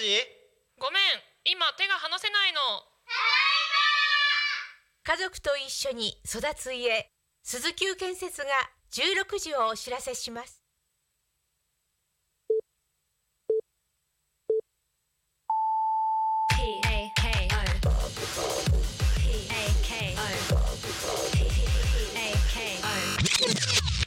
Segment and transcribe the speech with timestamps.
[0.00, 0.06] 時
[0.78, 1.02] ごめん
[1.44, 2.60] 今手が離せないの。
[5.02, 7.10] 家族と一緒に育つ家
[7.42, 8.48] 鈴木建設が
[8.92, 10.62] 16時をお知らせします。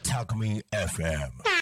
[0.04, 1.53] タコミ FM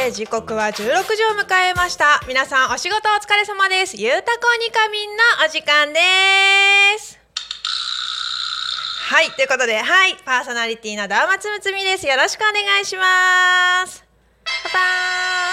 [0.00, 2.22] で時刻は16時を迎えました。
[2.26, 4.00] 皆さんお仕事お疲れ様です。
[4.00, 6.00] ゆうたこにかみんのお時間で
[6.98, 7.18] す。
[9.10, 12.06] はいということではいパーソナリティのダーマツムツミです。
[12.06, 14.02] よろしくお願いします。
[14.64, 14.80] パパー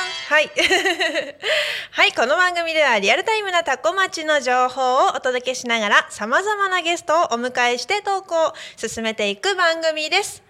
[0.06, 0.30] ン。
[0.30, 0.50] はい。
[1.92, 10.47] はいこの番組ではリアルタイムなタコ町の情報をお届けしながらさまざまなゲストをお迎えして投稿を進めていく番組です。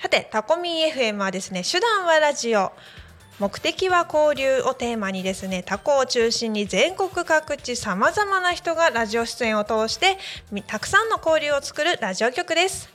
[0.00, 2.72] さてタコミン FM はですね手段はラジオ。
[3.38, 10.16] 目的は交流をテーマにですねタコを中心に全国各地さまざまな人がラジオ出演を通して
[10.66, 12.88] たくさんの交流を作るラジオ局です。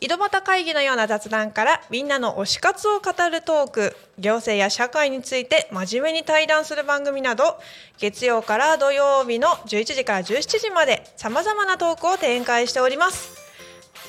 [0.00, 7.56] 井戸端会議のような雑談からみんなの推し活を語るトーク行政や社会について真面目に対談する番組など
[7.98, 13.47] 月曜から土曜日の11時から17時までさまざまなトークを展開しております。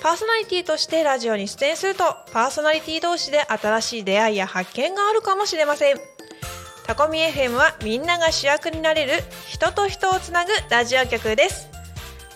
[0.01, 5.97] パーソナリティとしてラジオに出演するとパーソナリティ同士で新しい出会いや発見があるかもしれません。
[6.85, 9.13] タコミ FM はみんなが主役になれる
[9.47, 11.67] 人と人をつなぐラジオ局です。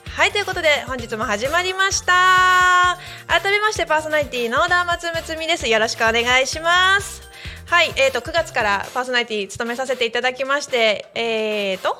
[0.09, 3.00] はいということで本日も始まりました。
[3.28, 5.67] 改めましてパーソナリティのダーマツムツミです。
[5.70, 7.23] よろしくお願いします。
[7.66, 11.98] はいえーと9月からパーソナリティ務めさせていただきましてえーと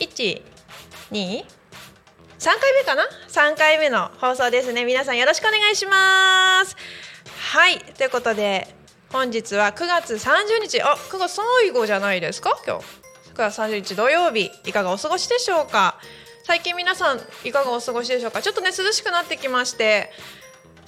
[0.00, 0.42] 1
[1.12, 1.57] 2
[2.38, 4.84] 3回目かな？3回目の放送ですね。
[4.84, 6.76] 皆さんよろしくお願いします。
[7.52, 7.80] はい。
[7.80, 8.72] ということで
[9.10, 10.80] 本日は9月30日。
[10.80, 12.56] あ9月最後じゃないですか？
[12.64, 12.84] 今日。
[13.34, 14.52] 9月30日土曜日。
[14.64, 15.98] いかがお過ごしでしょうか？
[16.44, 18.40] 最近皆さんいかがお過ごしでしょうか？
[18.40, 20.12] ちょっとね涼しくなってきまして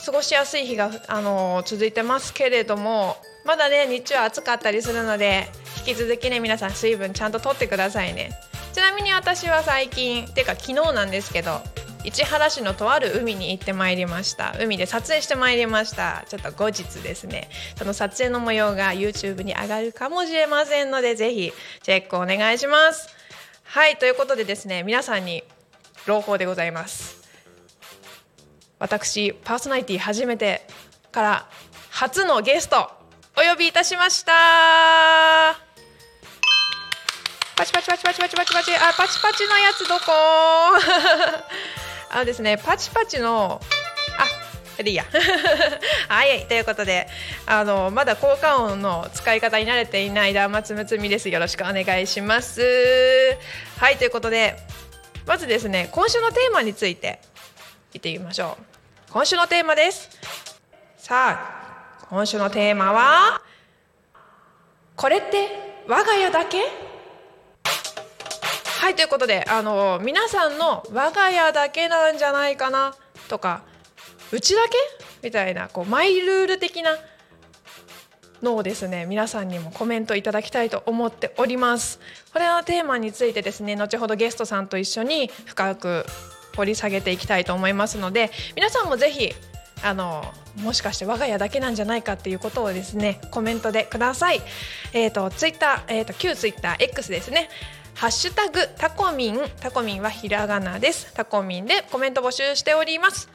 [0.07, 8.31] 過ごしやすい日が、あの続いてますけれどもまだね日中は暑かったりするので引き続きね皆さん水分ちゃんととってくださいね。
[8.73, 11.61] ちなみに私は最近てか昨日なんですけど
[12.05, 14.55] 市原市のとある海に行ってまいりました。
[14.59, 16.25] 海で撮影してまいりました。
[16.29, 17.51] ちょっと後日ですね。
[17.77, 21.53] その撮影の模様が YouTube に上がるかもしれませんのでぜひ
[21.83, 23.09] チェックお願いします。
[23.65, 25.45] はいということでですね皆さんに
[26.07, 27.21] 朗報でございます。
[28.79, 30.67] 私パーソナリティ初めて
[31.13, 31.49] から
[31.91, 32.91] 初のゲスト
[33.41, 34.33] お呼びいたしました。
[37.57, 38.75] パチパチパチパチパチパチパチ。
[38.77, 40.13] あパチパチのやつどこ？
[42.13, 43.59] あのですねパチパチの
[44.77, 45.07] あでいいや。
[46.09, 47.09] はいということで
[47.47, 51.31] あのまだ効果音の使い方に慣れていないダーマツムツミです。
[51.31, 52.61] よろしくお願いします。
[53.79, 54.59] はいということで
[55.25, 57.21] まずですね今週のテーマについて
[57.95, 58.59] 見てみましょ
[59.09, 59.13] う。
[59.13, 60.11] 今週のテーマです。
[60.99, 61.60] さあ
[62.11, 63.41] 今週のテーマは
[64.97, 66.59] これって我が家だけ？
[68.81, 72.97] はいということであの皆さんの我が家だけなんじゃないかな
[73.29, 73.63] とか
[74.33, 74.77] うちだけ？
[75.23, 76.97] みたいなこうマイルール的な
[78.43, 82.01] のをですね皆さんにもコメントいただきたいと思っております。
[82.33, 86.05] これのテーマについてですね後ほどゲストさんと一緒に深く
[86.57, 89.33] 掘り下げていきたいと思いますので皆さんもぜひ
[89.83, 90.25] あの
[90.57, 94.41] もしかして我が家だけなんじゃないかっていうことをですねコメントでください。
[94.93, 97.49] えっ、とツイッターえっ、と旧ツイッター X ですね。
[97.95, 101.13] ハッシュタグタコミンタコミンはひらがなです。
[101.15, 103.29] タコミンでコメント募集しております。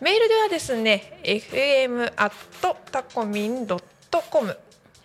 [0.00, 2.32] メールではですね fm アッ
[2.62, 4.56] トタコミンドットコム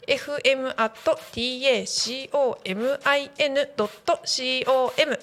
[0.08, 5.20] fm アット tacomin ドット com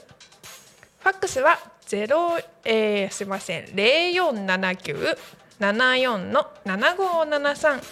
[1.02, 1.58] ファックスは
[1.92, 5.18] ゼロ、えー、すみません、零四七九
[5.58, 7.80] 七四の七五七三。
[7.80, 7.84] フ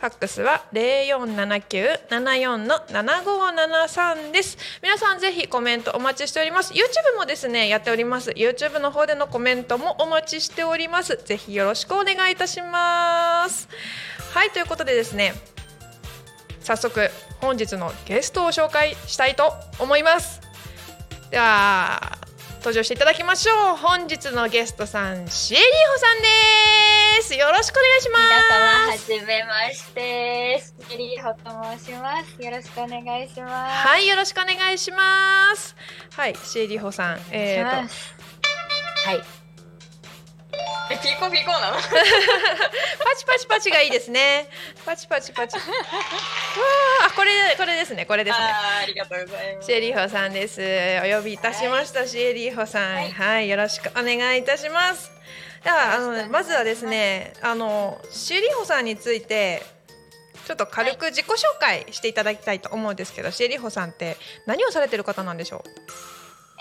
[0.00, 4.56] ァックスは零四七九七四の七五七三です。
[4.82, 6.72] 皆さんぜひコメントお待ちしております。
[6.72, 8.30] YouTube もですねやっております。
[8.30, 11.20] YouTube の方でのコメントもお待ちしております。
[11.22, 13.68] ぜひよろしくお願いいたします。
[14.32, 15.34] はいということでですね。
[16.60, 17.10] 早速
[17.42, 20.40] 本日のゲストを紹介したいと思います。
[21.30, 22.16] では
[22.62, 23.76] 登場していただきましょう。
[23.76, 27.02] 本日のゲストさんシエリーホさんです。
[27.22, 28.26] ますよろしくお願いし皆様
[28.86, 30.62] まはじめまして。
[30.88, 32.42] シェリーホと申します。
[32.42, 33.88] よろしくお願いします。
[33.88, 34.06] はい。
[34.06, 35.74] よろしくお願いします
[36.10, 37.18] はいシエリホさん。
[37.30, 37.76] えー、と。
[37.76, 37.88] はい。
[39.16, 39.41] え
[41.02, 41.76] ピコピコなの？
[41.76, 41.82] パ
[43.16, 44.48] チパチパチがいいですね。
[44.86, 45.56] パチパチパチ。
[45.56, 45.62] わ
[47.08, 48.06] あこれこれですね。
[48.06, 48.44] これですね。
[48.44, 49.66] ありがとうございます。
[49.66, 50.60] シエリホさんです。
[51.04, 53.10] お呼びいたしました、シエリホさん。
[53.10, 55.10] はい、よろしくお願いいたします。
[55.64, 59.62] ではあのまずはですねあのシエリホさんについて
[60.44, 64.16] ちょっと軽く自己紹介していただきたいと思うんですけど、シエリホさんって
[64.46, 65.62] 何をされてる方なんでしょう？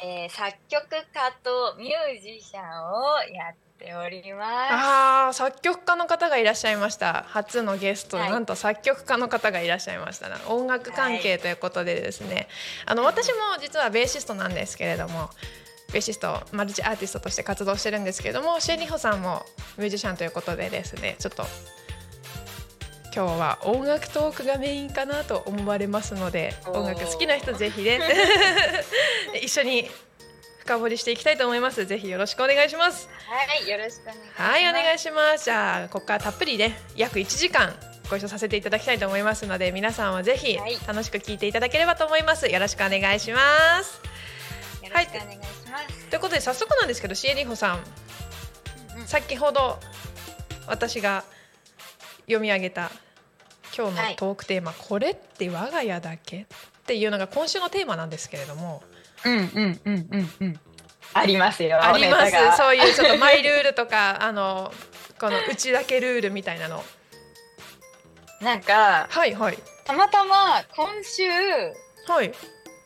[0.04, 0.98] えー、作曲家
[1.44, 2.64] とミュージシャン
[2.94, 4.74] をやっております。
[4.74, 7.26] ああ作曲家の方がいらっしゃいました。
[7.28, 8.32] 初のゲスト、はい。
[8.32, 10.38] なんと作曲家の方がいらっしゃいましたな。
[10.48, 12.48] 音楽関係ということでですね、
[12.86, 15.30] あの私も実はベーシストなんですけれども
[15.92, 19.44] ベーシストマルチアーティストとして活動してるんですけれどもシェリホさんも
[19.78, 21.44] ミュージシャンということでですねちょっと
[23.14, 28.00] 今日は音楽トークがメインかなと思われますので音楽好きな人ぜひね。
[29.42, 29.90] 一緒に
[30.62, 31.88] 深掘りしていきたいと思います。
[31.88, 33.10] ぜひよろしくお願いします。
[33.28, 34.42] はいよろしくお願いします。
[34.42, 35.46] はい、お願いします。
[35.46, 37.74] じゃあ、ここからたっぷりね、約1時間
[38.12, 40.78] ご一緒させていただきたいと思いますので、皆さんはぜひはい。
[40.88, 42.48] 楽しく聞いていただければと思います。
[42.48, 44.02] よろしくお願いします。
[44.84, 45.38] よろしくお願いし
[45.72, 49.80] ます、ということで、早速なんですけど、シエリホさん、うん先ほど
[50.68, 51.24] 私が
[52.26, 52.92] 読み上げた
[53.76, 56.42] 今日のトークテーマ、これって我が家だけ？
[56.42, 56.46] っ
[56.86, 58.84] ていうのが今週のテーマなんですけれども、
[59.26, 60.60] うんうんうんうんうん。
[61.14, 62.58] ありますよあります。
[62.58, 64.74] そういうちょっとマイルールとか あの
[65.20, 66.84] このうちだけルールみたいなの。
[68.40, 69.58] なんかはいはい。
[69.86, 71.24] たまたま今週
[72.08, 72.34] はい。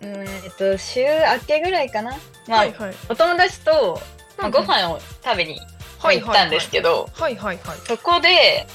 [0.01, 2.17] うんえっと週明けぐらいかな。
[2.47, 2.95] まあ、はいはい。
[3.09, 4.01] お友達と、
[4.37, 5.59] まあ、うんご飯を食べに
[5.99, 6.21] はい。
[6.21, 7.77] 行ったんですけど、はいはいはい。
[7.87, 8.67] そこで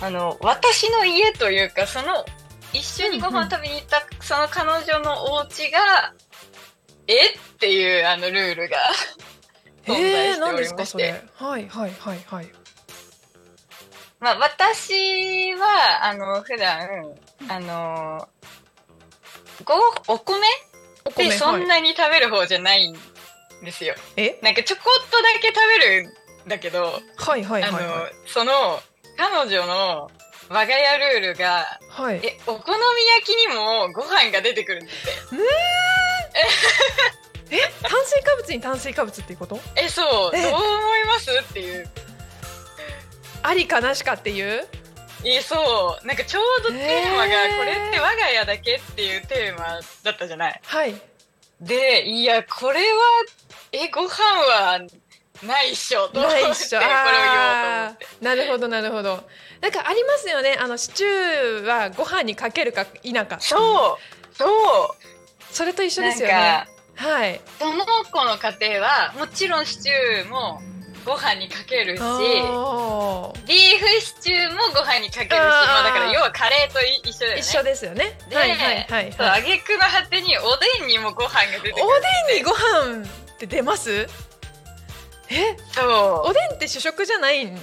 [0.00, 2.24] あの私の家というかその
[2.72, 6.14] 一緒にご飯食べに行った、その彼女のお家が
[7.12, 7.28] え？
[7.28, 8.76] っていうあのルールが
[9.86, 11.24] 存在えー、しておりまして、それ？
[11.36, 12.52] はいはいはいはい。
[14.20, 16.88] まあ、私はあの普段
[17.48, 18.28] あの
[19.64, 19.74] ご
[20.14, 20.46] お米？
[21.04, 22.96] おってそんはい、なに食べる方じゃないん
[23.64, 23.94] ですよ。
[24.16, 24.38] え？
[24.42, 26.08] なんかちょこっとだけ食べる
[26.46, 28.52] んだけど、はいはいはいあのはいその
[29.16, 30.10] 彼女の
[30.48, 32.20] 我が家ルールがはい。
[32.24, 32.78] えお好み
[33.16, 35.42] 焼きにもご飯が出てくるんですって
[37.50, 39.60] え炭水化物に炭水化物っていうこと？
[39.76, 40.36] えそう。
[40.36, 40.42] え。
[40.42, 41.88] どう思いますっていう。
[43.42, 44.66] ありかなしかっていう？
[45.24, 46.06] えそう。
[46.06, 50.60] なんかちょうどテーマがえーこれって我が家だけっていうテーマだったじゃない。
[50.64, 50.94] はい。
[51.60, 52.86] でいやこれは
[53.72, 54.80] えご飯は
[55.42, 56.42] ないっしょと思って。
[56.42, 56.80] ないっしょ。
[56.80, 57.40] これを言おうと思
[57.86, 58.06] あって。
[58.20, 58.24] ー。
[58.24, 59.28] なるほどなるほど。
[59.60, 60.56] なんかありますよね。
[60.58, 63.38] あのシチューはご飯にかけるか否か。
[63.40, 64.34] そう。
[64.34, 65.11] そう
[65.52, 66.66] それと一緒ですよね。
[66.94, 67.40] はい。
[67.58, 70.60] その子の家庭はもちろんシチューも
[71.04, 73.46] ご飯にかけるしあー。
[73.46, 77.40] ビーフシチューもご飯にかけるしまあだから要はカレーとい一緒だよね。
[77.40, 78.18] 一緒ですよね。
[78.30, 81.88] で、はいはいはいそうはい挙句の果てにおでんにもご飯が出てくるお
[82.28, 83.02] でんにご飯
[83.34, 84.06] って出ます？
[85.28, 85.56] え？
[85.72, 85.82] そ
[86.26, 86.30] う。
[86.30, 87.58] おでんって主食じゃないん？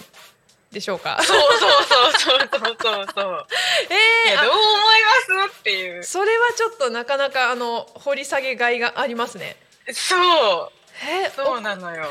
[0.72, 1.20] でしょうか？
[1.24, 3.08] そうそうそうそうそうそう。
[3.16, 3.46] そう
[3.90, 3.96] い
[4.32, 5.04] えーどう思い
[5.38, 5.58] ます？
[5.60, 6.04] っていう。
[6.04, 9.56] それはちょっとなかなかあの掘り下げがいがありますね。
[9.94, 10.72] そう。
[11.24, 12.06] えーそうなのよ。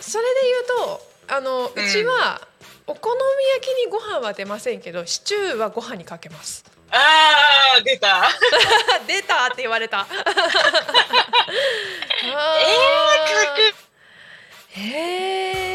[0.00, 2.40] おそれで言うとあのうちは、
[2.86, 3.20] お好み
[3.56, 6.64] 焼きにご飯は出ませんけどシチューはご飯にかけます。
[6.90, 8.30] あー出た。
[9.06, 10.06] 出たって言われた。
[12.22, 12.58] えー、あ
[13.46, 15.67] かけーへー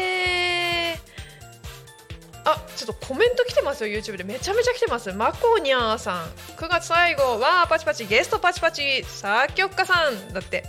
[2.46, 4.24] あちょっとコメント来てますよ YouTube で。
[4.24, 5.12] めちゃめちゃ来てます。
[5.12, 6.26] まこにゃーさん。
[6.56, 7.40] 9月最後。
[7.40, 8.06] わーパチパチ。
[8.06, 9.02] ゲストパチパチ。
[9.04, 10.32] 作曲家さん。
[10.32, 10.64] だって。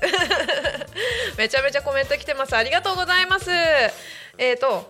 [1.38, 2.56] めちゃめちゃコメント来てます。
[2.56, 3.52] ありがとうございます。
[3.52, 4.90] えっ、ー、と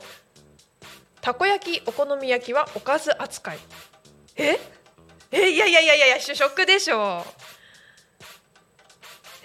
[1.22, 3.60] たこ焼きお好み焼きはおかず扱い。
[4.36, 4.60] え？
[5.32, 7.26] えいやいやいやいや主食でしょ。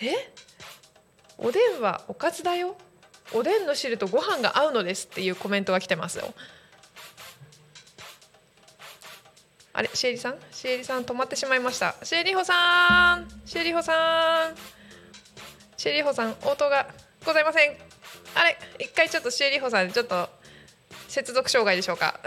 [0.03, 0.31] うえ？
[1.39, 2.77] おでんはおかずだよ。
[3.33, 6.35] おでんの汁とご飯が合うのですっていうコメントが来てますよ。
[9.81, 10.35] あれシエリさん？
[10.53, 11.95] シエリさん止まってしまいました。
[12.03, 13.27] シエリホさん！
[13.47, 14.55] シエリホさん！
[15.79, 16.87] シエリホさん応答が
[17.25, 17.71] ございません。
[18.35, 20.29] あれ一回ちょっとシエリホさんちょっと
[21.09, 22.21] 接続障害でしょうか。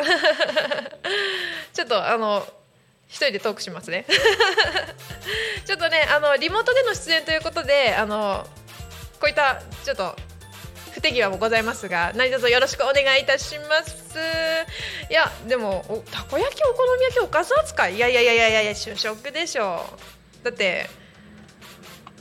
[1.73, 2.43] ちょっとあの
[3.07, 4.07] 一人でトークしますね。
[5.63, 8.47] ちょっとねあのリモートでの出演ということであの
[9.19, 10.15] こういったちょっと
[11.03, 14.17] 不手際もございますが何卒よろしくお願いいたします
[15.09, 17.95] いやでもおたこ焼きお好み焼きおかず扱い？
[17.97, 19.85] いやいやいやいやいや主食でしょ
[20.41, 20.89] うだって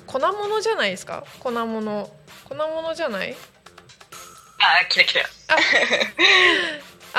[0.09, 2.11] 粉物じゃないですか粉物
[2.49, 3.37] 粉物じゃない
[4.59, 5.21] あ、来た来た。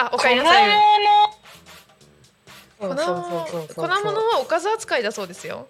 [0.01, 0.70] あおかえりなさい
[2.77, 2.98] 粉物
[3.74, 5.65] 粉物はおかず扱いだそうですよ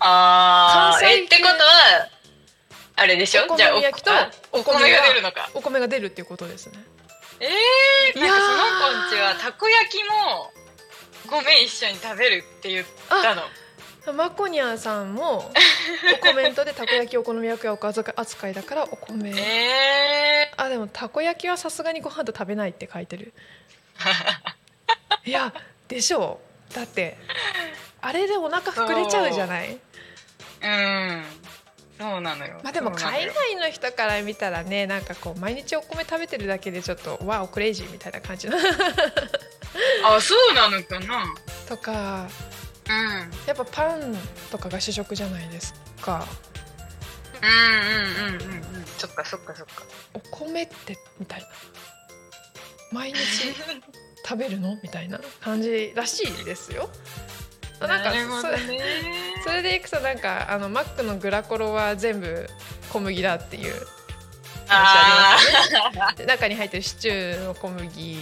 [0.00, 2.08] あーえってことは
[2.98, 3.56] あれでしょ？
[3.56, 4.10] じゃあみ焼きと
[4.52, 5.48] おお米が出るのか。
[5.54, 6.78] お米が出るっていうことですね。
[7.40, 8.58] えー、なんかその
[9.00, 10.50] 子んちはたこ焼きも
[11.30, 13.42] 米一緒に食べるって言ったの。
[14.14, 15.50] マコニャンさんも
[16.14, 19.34] おコメントでたこ焼きお好み焼きはおかず扱いだからお米。
[19.38, 23.34] えあでもたこ焼きはさすがにご飯と食べないって書いてる。
[25.26, 25.52] いや
[25.88, 26.40] でしょ
[26.70, 26.74] う。
[26.74, 27.18] だって
[28.00, 29.78] あれでお腹膨れちゃうじゃない？
[30.60, 31.24] ー、うん
[31.98, 32.60] そうなのよ。
[32.62, 38.56] まあでも海外の人から見たらねなんかこう毎日お米食べてるだけでちょっとわおクレイジーみたいな感じの。
[38.56, 41.34] あそうなのかな？
[41.68, 42.28] とか
[42.88, 43.30] うん。
[43.46, 44.16] やっぱパン
[44.50, 46.26] とかが主食じゃないですか。
[47.42, 48.84] うんうんうんうんうん。
[48.96, 49.84] そっかそっかそっか。
[50.14, 51.46] お米ってみたいな。
[52.90, 53.18] 毎日
[54.24, 54.78] 食べるの？
[54.82, 56.88] みたいな感じらしいですよ
[57.86, 58.24] なんかね。
[59.44, 62.48] そそれでいくとなんかあのマックのグラコロは全部
[62.90, 63.74] 小麦だっていう。
[64.70, 65.38] あ
[66.16, 68.18] で中に入ってるシチューの小麦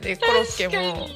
[0.00, 1.06] でコロッケも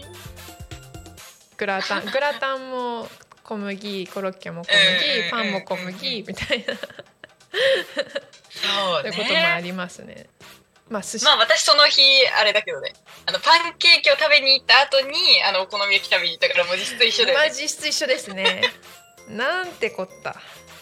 [1.56, 3.08] グラタン グラタンも
[3.42, 4.78] 小麦コロッケも小うん
[5.22, 6.74] 麦パンも小麦みたいな。
[6.74, 6.86] そう
[9.02, 10.26] そういうこともあねりますね。
[10.88, 12.03] まあ寿司まあ私その日
[12.38, 12.93] あれだけどね
[13.26, 18.62] あのパンケーキを食べに行った後にあのお好み焼き食べに行ったからもう実質一緒だよまあね実質一緒ですね。
[19.29, 20.37] なんてこった。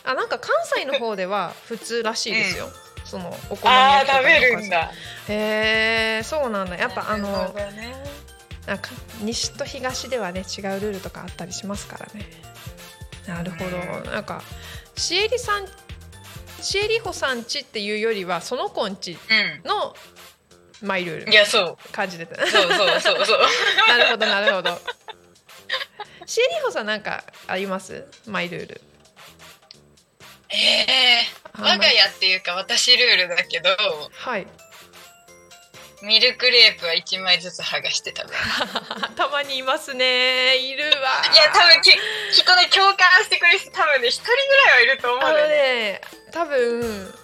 [0.05, 2.71] あなんか関西の方では普通らしいですよ。
[3.05, 4.91] そのお好み焼きとかああ食べるんだ
[5.29, 6.77] へえそうなんだ。
[6.77, 7.55] やっぱあの
[8.67, 8.91] なんか
[9.21, 12.27] 西と東ではね違うルールとかあったりしますからね。
[13.27, 14.11] なるほど。
[14.11, 14.43] なんか
[14.97, 15.69] シエリさん
[16.63, 19.19] シエリホさんちっていうよりはその子んち
[19.65, 19.95] の
[20.81, 22.37] マイルールうんいやそう感じでた。
[22.47, 23.41] そうそうそうそう
[23.89, 24.81] なるほどなるほど。
[26.27, 28.07] シエリホさんなんかあります？
[28.27, 28.81] マイルール。
[30.51, 33.71] ええあ我が家っていうか私ルールだけど
[34.13, 34.47] はい。
[36.03, 40.57] ミルクレープは1枚ずつ剥がして食べる たまにいますね。
[40.57, 40.91] いるわ。
[40.91, 46.01] いや多分ききっとね共感してくれる人多分ね一人ぐらいはいると思うねね、
[46.33, 47.15] 多分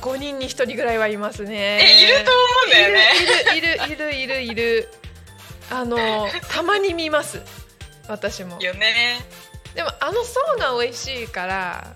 [0.00, 1.80] 5人に1人ぐらいはいますね。
[1.82, 3.12] えいると思うんだよね
[3.54, 4.88] いるいるいるいるいる。
[5.70, 7.42] あの たまに見ます。
[8.08, 8.60] 私も。
[8.60, 9.20] よね
[9.74, 11.94] でもあの層が美味しいから。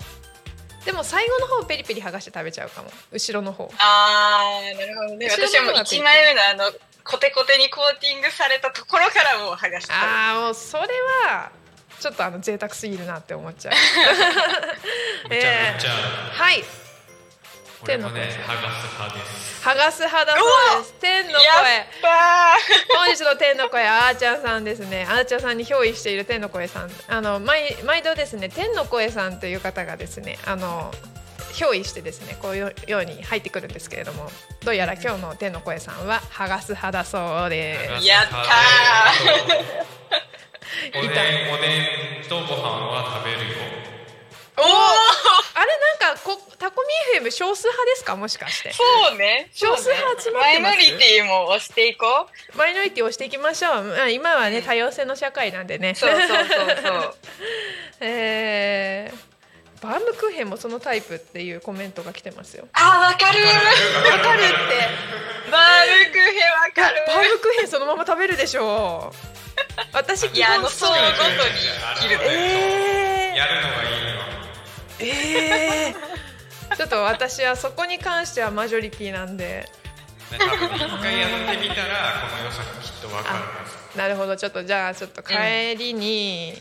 [0.84, 2.90] でも最後の方ペリペリ剥がして食べちゃうかも。
[3.12, 3.70] 後ろの方。
[3.78, 10.82] あーなるほどね私はもう方がついて1枚目のあのコテコテにコーティングされたところからもう剥がしてああもうそれ
[11.26, 11.50] は
[11.98, 13.74] ちょっとあの贅沢すぎるなって思っちゃう。
[15.28, 16.62] めちゃめちゃ、はい。
[17.84, 19.62] 俺もね剥がす派です。
[19.64, 20.44] 剥がす派だそ
[20.78, 20.94] うです。
[21.00, 21.44] 天の声。
[21.44, 25.06] やった本日の天の声あーちゃんさんですね。
[25.08, 26.90] あーちゃんさんに憑依している天の声さん。
[27.08, 30.90] あの毎毎度ですね天の声さんという方がですねあの
[31.52, 34.30] 憑依してですねこういうように入ってくるんですけれども。
[34.64, 38.00] どうやら今日の天の声さんは剥がす派だそうで。
[38.00, 38.36] すやった
[40.98, 41.10] おでん
[41.54, 41.68] おで
[42.20, 43.54] んとご飯は食べるよ。
[43.94, 43.97] ー
[44.58, 45.66] おおあれ
[46.00, 48.16] なんかこタコミ FM 少数派ですか？
[48.16, 48.72] もしかして。
[48.72, 48.82] そ
[49.14, 49.48] うね。
[49.54, 50.72] 少数派集まってます？
[50.72, 52.56] マイノリティも押していこう。
[52.58, 53.84] マイノリティをしていきましょう。
[53.84, 55.94] まあ今はね多様性の社会なんでね。
[55.94, 56.46] そうそうそう
[56.82, 57.14] そう。
[58.00, 62.68] えー、バームクーヘンもそのタイプっていうコメントが来てますよ。
[62.72, 63.44] あーわかる。
[63.44, 64.54] わかるって。
[65.50, 67.04] バームクーヘンわかる。
[67.06, 69.16] バームクーヘンそのまま食べるでしょう。
[69.92, 71.04] 私いやあの層ごとに
[72.00, 73.97] 切るえやるのがいい
[75.04, 79.68] よー、えー、ちょっと私はそこに関してはマジョリティなんで、
[80.30, 83.98] ね多分ね一回やってみたらこの良さがきっとわかるはず。
[83.98, 84.36] なるほど。
[84.36, 86.52] ちょっとじゃあちょっと帰りに、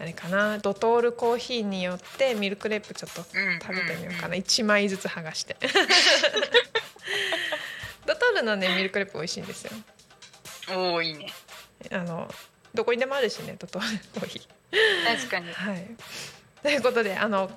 [0.00, 0.58] あれかな？
[0.58, 5.56] ドトールコーヒーによってミルクレープちょっとうん食べてみようかな、一枚ずつ剥がして。
[8.06, 9.72] ドトールのねミルクレープ美味しいんですよ。
[10.74, 11.30] おおいいね。
[11.92, 12.32] あの
[12.74, 15.18] どこにでもあるしねドトールコーヒー。
[15.18, 15.52] 確かに。
[15.52, 15.86] はい、
[16.62, 17.50] ということであの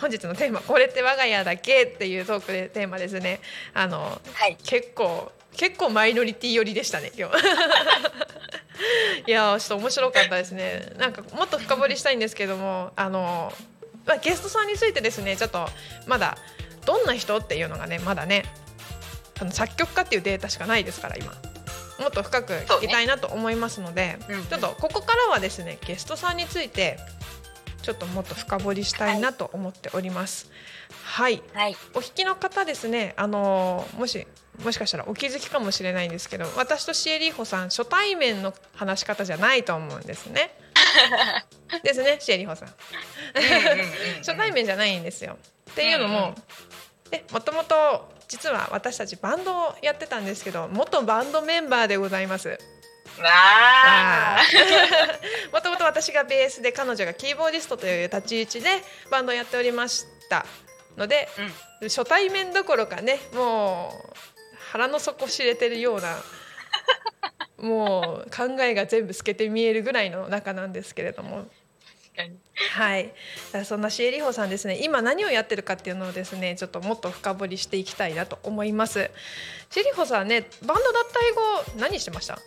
[0.00, 3.40] 本日のテーマ「これって我が家だけ」っていうトークでテーマですね。
[3.72, 4.56] あのはい。
[4.62, 7.36] 結構結構マイノリティ寄りでしたね今日。
[9.26, 10.92] いやーちょっと面白かったですね。
[10.98, 13.52] なんかもっと深掘りしたいんですけどもあの、
[14.04, 15.68] まあ、ゲストさんについてですねちょっと
[16.06, 16.36] まだ
[16.84, 18.44] どんな人っていうのがねまだね
[19.40, 21.32] あの作曲家っていうデータしかないですから今。
[21.98, 24.46] もっと深く聞きたいなと思いますので、うんうん。
[24.46, 26.98] ちょっとここからはですねゲストさんについて
[27.82, 30.50] ちょっともっと深掘りしたいなと思っております。
[31.04, 31.76] はい、はい。
[31.94, 34.26] お聞きの方ですね、あのもし
[34.62, 40.50] もしかしたらお気づきかもしれないんですけど、私とシエリーホさん初対面の話し方じゃないと思うんですね。
[41.82, 42.68] ですね、シエリーホさん。
[44.18, 45.36] 初対面じゃないんですよ。
[45.70, 46.34] っていうのも、
[47.10, 52.58] でもともと実は私たちバンドをやってたんですけど、元バンドメンバーでございます。
[55.52, 60.44] もともと私がベースで彼女がキーボーディストという立ち位置でバンドをやっておりました
[60.96, 61.28] ので、
[61.82, 64.16] 初対面どころかねもう
[64.70, 66.16] 腹の底知れてるような
[67.58, 71.48] もう考えが全部透けて見えるぐらいの仲なんですけれども。
[72.72, 73.12] はい、
[73.66, 74.78] そんなシエリホさんですね。
[74.82, 79.10] 今何をやってるかっていうのをですねちょっともっと深掘りしていきたいなと思います。
[79.70, 82.36] シエリホさんねバンド脱退後何してました？
[82.36, 82.44] バダ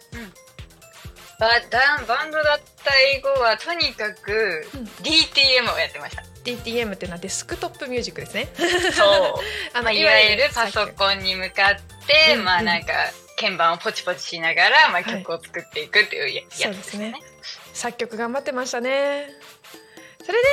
[1.40, 6.24] ンバンド脱退後はとにかくうん DTM をやってました。
[6.44, 8.50] DTM っていうのはデスクトップミュージックですね
[8.94, 9.36] そう。
[9.78, 11.76] あまあ、いわゆるパソンコンに向かっ
[12.08, 12.94] て、うんまあなんか
[13.40, 17.14] 鍵盤をポチポチしながら、まあ、はい曲を作っていくっていうや,、そうやつですね。
[17.74, 19.30] 作曲頑張ってましたね
[20.26, 20.48] それで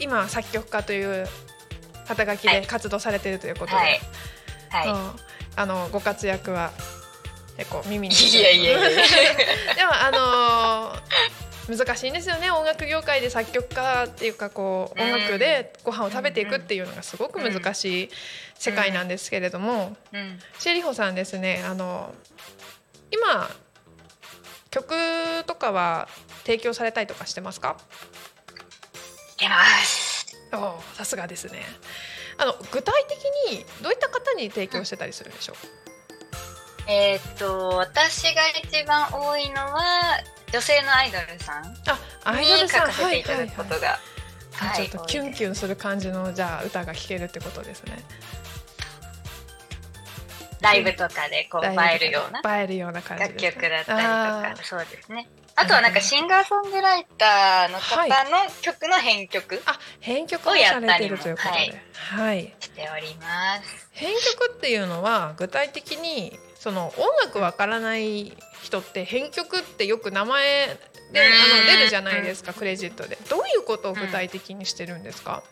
[0.00, 1.26] 今作曲家という
[2.06, 4.00] 肩書きで活動されているということで、はい。
[4.68, 4.88] はい。
[4.88, 5.20] うん
[5.58, 6.70] あのご活躍は
[7.56, 8.90] 結構耳にいやいやいや。
[9.76, 11.36] でもあのー
[11.68, 18.10] 難しいんですよね音楽業界で作曲家っていうかこううん音楽でご飯を食べていくっていうのがすごく難しい
[18.56, 20.40] 世界なんですけれども、うん。
[20.60, 22.14] シェリホさんですねあの
[23.10, 23.50] 今
[24.70, 24.94] 曲
[25.46, 26.08] とかは
[26.44, 27.76] 提供されたりとかしてますか？
[29.38, 30.36] 出ます。
[30.52, 31.64] おーさすがですね
[32.38, 35.56] あの具体的にどういった方に提供してたりするんでしょう？
[36.88, 40.20] えーっと、私が一番多いのは、
[40.52, 43.98] 女性のアイドルさんあアイに書かせていただくことが、
[44.60, 45.54] あちょっとキュンキュン。
[45.54, 47.98] する感じのじゃあ歌が聴けるってことですね。
[50.60, 55.28] ライブとかでこう映えるような映えるような感じ楽曲だったりとあか、そうですね。
[55.54, 59.60] あとはなんかシンガーソングライターの方の曲の編曲。
[59.66, 61.54] あ編曲をされているということで。
[61.54, 63.88] をやはい、しております。
[63.92, 70.66] 編曲っていうのは具体的にその音楽わからない人って編曲ってよく名前
[71.12, 73.18] であうんの出るじゃないですかクレジットで。
[73.30, 75.42] どういうことを具体的にしてるんですか、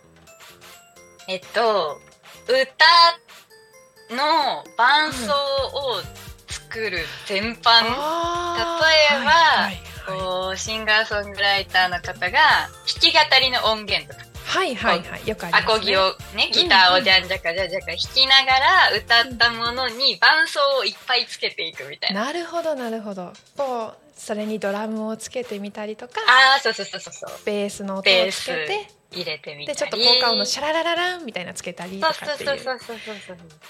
[1.28, 2.00] えっと、
[2.48, 6.02] 歌の伴奏を
[6.48, 9.16] 作る全般、あー。
[9.16, 9.94] 例えばはいはい。
[10.06, 12.38] こうシンガーソングライターの方が
[12.86, 22.26] 弾き語りの音源とか、はいはいはいよくあります、ね、アコギをね、ギターをじゃんじゃかじゃんじゃか弾きながら歌ったものに伴奏をいっぱいつけていくみたいな。
[22.26, 23.32] なるほどなるほど。
[23.56, 27.30] こうそれにドラムをつけてみたりとかああ、そうそうそうそうそう。
[27.44, 29.66] ベースの音をつけて入れてみ。
[29.66, 32.60] でちょっと効果音のシャラララランみたいなつけたりとかっていう。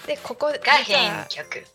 [0.07, 1.65] でここが実編は曲。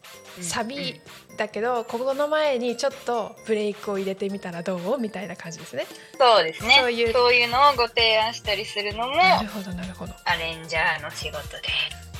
[0.40, 1.00] サビ
[1.37, 5.87] だけどここの前にちょっとブレイクを入れてみたらどうみたいな感じですね。
[6.18, 6.76] そうですね。
[6.80, 10.12] そういうそういうのをご提案したりするのもなるほどなるほど。
[10.24, 11.68] アレンジャーの仕事で。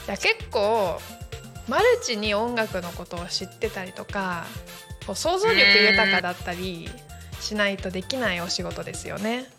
[0.07, 1.01] じゃあ結構
[1.69, 4.45] マルチに音楽のことを知ってたりとか
[5.07, 6.91] こう想像力豊かだったり
[7.39, 9.51] しないとできないお仕事ですよね。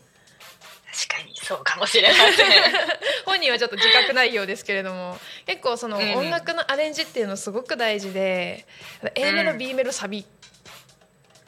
[0.91, 1.35] 確かに。
[1.35, 2.51] そうかもしれません。
[3.25, 5.17] 本人はちょっと自覚ないようですけれども。
[5.45, 8.65] 結構そのうん音楽のアレンジっていうのすごく大事で
[9.15, 9.57] A メロうん。
[9.57, 10.25] B メロサビ。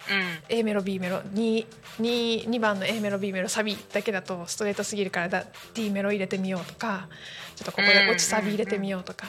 [0.10, 0.44] うん。
[0.50, 1.20] A メロ B メロ。
[1.20, 1.66] 2,
[2.02, 7.10] 2, 2番の A メロ B メロサビだけだとストレートすぎるからだ D メロ入れてみようとか
[7.56, 9.28] ちょっとここで落ちサビ入れてみようとか。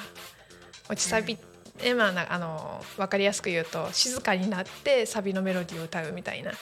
[0.88, 1.38] 落ちサビ
[1.82, 6.52] えまあなあの分かりやすく言うと静かになってサビのメロディーを歌うみたいな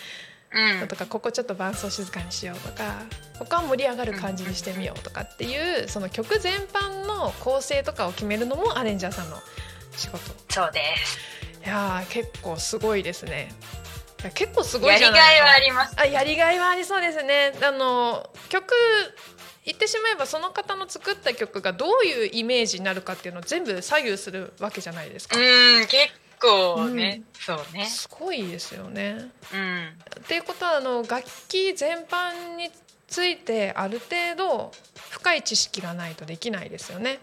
[0.55, 0.81] うん。
[0.81, 3.03] のとかここちょっと伴奏静かにしようとか
[3.39, 9.37] ここは盛り上がる感じにしてみようとかっていうその曲全般の構成とかを決めるのもアレンジャーさんの
[9.97, 10.19] 仕事。
[10.51, 11.19] そうです。
[11.65, 13.53] いやー結構すごいですね。
[14.35, 15.95] 結構すごいやりじゃないがいはあります。
[15.99, 17.53] あやりがいはありそうですね。
[17.63, 18.73] あの曲
[19.65, 26.13] 言ってしまえばその方の作った曲がどういうイメージになるかっていうのを全部左右するわけじゃないですか、うん、結
[26.43, 27.87] 構ね、そうね。
[27.87, 29.89] すごいですよねうん。
[30.21, 32.71] っていうことはあの楽器全般に
[33.07, 34.73] ついてある程度
[35.11, 37.21] 深い知識がないとできないですよね。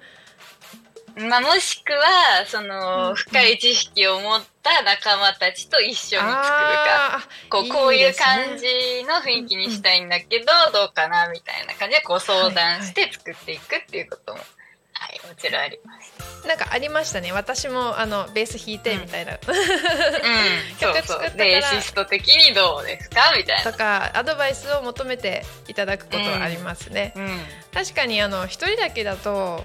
[1.18, 7.16] まあ、もしくは、その、うん深い知識を持った仲間たちと一緒に作るか。
[7.18, 14.40] あこう、こういう感じの雰囲気にしたいんだけど、どうかなみたいな感じで、こう相談して作っていくっていうことも
[15.02, 16.48] はい、もちろんあります。
[16.48, 19.40] なんかありましたね私もあのベース弾いてみたいな、うん、
[20.80, 21.30] 曲作ったから。
[21.32, 23.34] ベーシスト的にどうですか？
[23.36, 23.72] みたいな。
[23.72, 27.46] とかアドバイスを求めていただくことはありますね、うん。
[27.74, 29.64] 確かにあの一人だけだと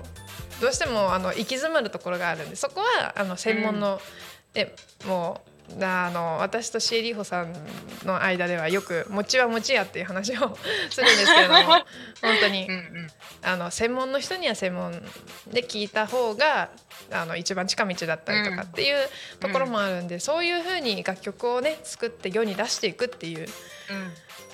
[0.60, 4.00] どうしてもあの行き詰まるところがあるんでそこはあの専門の、
[4.52, 7.52] でもうあの私とシエリーホさん
[8.04, 10.56] の間ではよく「餅は餅や」っていう話を
[10.90, 11.84] するんですけれども本
[12.40, 13.10] 当にうんうん。
[13.42, 14.92] あの専門の人には専門
[15.48, 16.70] で聞いた方が
[17.10, 19.08] あの一番近道だったりとかっていう
[19.40, 23.46] ところもあるんで、そういうふうに楽曲をね作って世に出していくっていう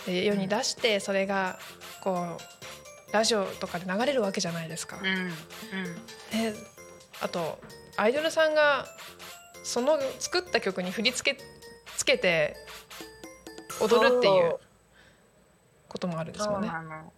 [0.07, 1.59] で世に出してそれが
[2.01, 2.38] こ
[3.11, 4.99] うラジオとかで流れるわけじゃないですか。
[5.01, 5.07] うん。
[5.07, 5.33] うん。
[6.33, 6.55] で
[7.20, 7.61] あと
[7.96, 8.87] アイドルさんが
[9.62, 11.42] その作った曲に振り付け
[11.96, 12.57] つけて
[13.81, 14.57] 踊るっていう
[15.88, 16.68] こともあるんですそうよね。
[16.68, 17.12] なの。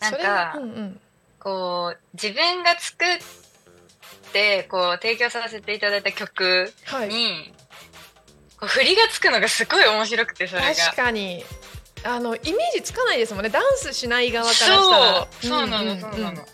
[0.00, 1.00] なんそれか、うんうん
[1.38, 3.18] こう、自分が作っ
[4.32, 7.52] て、こう、提供させていただいた曲はい、に、
[8.60, 10.68] こう振りがつくのがすごい面白くて、それが。
[10.72, 11.44] 確かに
[12.04, 16.44] あのイメージつかないですもんねダンスしない側からしたらそう、そうなの、んんんそうなの。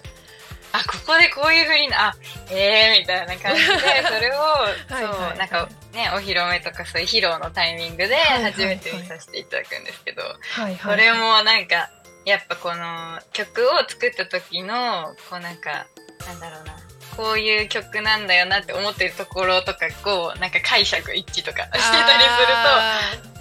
[0.72, 2.16] あ、ここでこういうふうにな、あ、
[2.50, 3.68] えーみたいな感じで、
[4.02, 4.42] それを、
[4.88, 10.76] そう、なんかね、お披露目とかそういう披露のタイミングで初めて見させていただくんですけど、はいはい。
[10.76, 11.90] それもなんか、
[12.24, 15.87] やっぱこの曲を作った時の、こうなんか、
[16.26, 16.76] なんだろうな、
[17.18, 22.62] こういう曲なんだよなって思ってるところとか、こう、なんか解釈一致とかしてたりすると、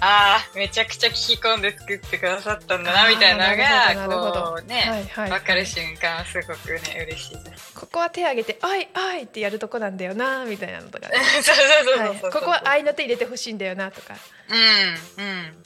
[0.00, 7.72] ああ、めちゃくちゃ聞き込んで作ってくださったんだな、みたいなのが、こうね、ーはいはいわかる瞬間はすごくね、嬉しいです。
[7.76, 12.30] ここは手挙げて「あいあい」ってやるとこなんだよなみたいなのとか、ね そうそうそうそうはい、そう。
[12.32, 14.14] ここは愛の手入れてほしいんだよなとか
[14.48, 15.64] うん、うん。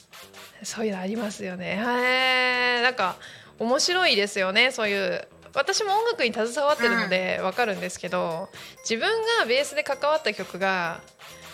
[0.61, 1.81] そういうのありますよね。
[1.83, 3.15] はい、なんか
[3.57, 4.71] 面白いですよね。
[4.71, 8.49] そういう私も音楽に携わってるのでわかるんですけど、
[8.89, 11.01] 自分がベースで関わった曲が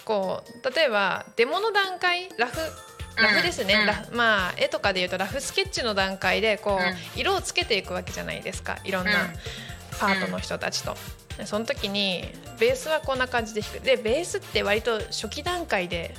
[0.06, 2.58] こう例えばデモの段階ラフ
[3.18, 3.76] ラフですね、
[4.10, 4.18] うん。
[4.18, 7.20] まあ絵とかで言うとラフスケッチの段階でこう、うん。
[7.20, 8.78] 色をつけていくわけじゃないですか。
[8.86, 9.12] いろんな
[10.00, 10.94] パートの人たちと。
[10.94, 12.24] でその時に
[12.60, 13.80] ベースはこんな感じで弾く。
[13.82, 16.14] でベースって割と初期段階で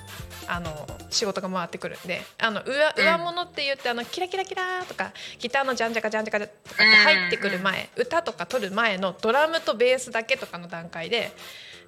[0.46, 3.04] あの仕事が回ってくるんであの上うん。
[3.04, 11.33] 上物って言ってあのキラキラキラとかギターのジャンジャカジャンジャカとかって入ってくる前、歌とか取る前のドラムとベースだけとかの段階で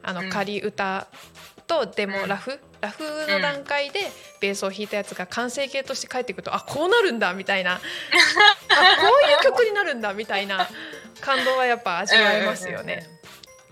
[0.03, 0.27] あうん。
[0.27, 1.07] の仮歌
[1.67, 2.29] とデモうん。
[2.29, 4.01] ラフ、ラフの段階で
[4.41, 7.75] ベースを弾いたやつが完成形として帰ってくるとあこうなるんだみたいな。
[7.75, 7.83] あこ
[9.27, 10.69] ういう曲になるんだみたいな
[11.21, 13.07] 感動はやっぱ味わえますよね。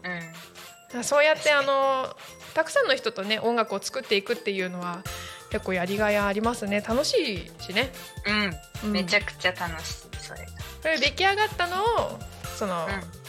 [0.04, 1.04] うん。
[1.04, 2.16] そうやってあの
[2.54, 5.02] たくさんの人とね音楽を作っていくっていうのは
[5.50, 7.92] 結構やりがいありますね楽しいしね、
[8.26, 8.34] うん。
[8.44, 8.50] う
[8.84, 8.92] うんん。
[8.92, 10.46] めちゃゃくちゃ楽しい、それが。
[10.82, 12.18] それ出来上がったのを
[12.56, 13.20] その、うん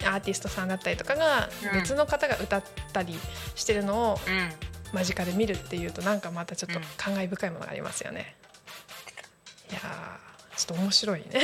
[0.00, 3.18] アーティストさんだったりとかがうん別の方が歌ったり
[3.56, 4.52] してるのをうん。
[4.92, 8.36] 間近で見るっていうとなんかまたちょっと感慨深いものがありますよね。
[9.70, 11.28] いやーちょっと面白いね。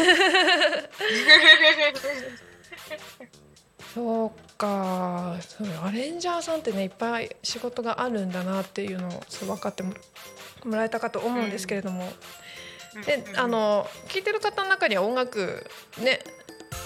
[3.95, 5.37] そうか。
[5.41, 9.95] そうアレンジャーさんってねいっぱい仕事があるんだなっていうのをそう分かっても
[10.65, 12.13] もらえたかと思うんですけれども、
[13.07, 15.65] であの聞いてる方の中には音楽
[16.03, 16.21] ね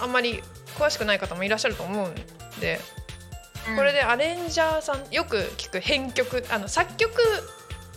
[0.02, 0.42] あんまり
[0.76, 2.14] 詳しくない方もいらっしゃると思うん
[2.60, 2.78] で、
[3.76, 7.12] これでアレンジャーさんよく聞く編曲あの作曲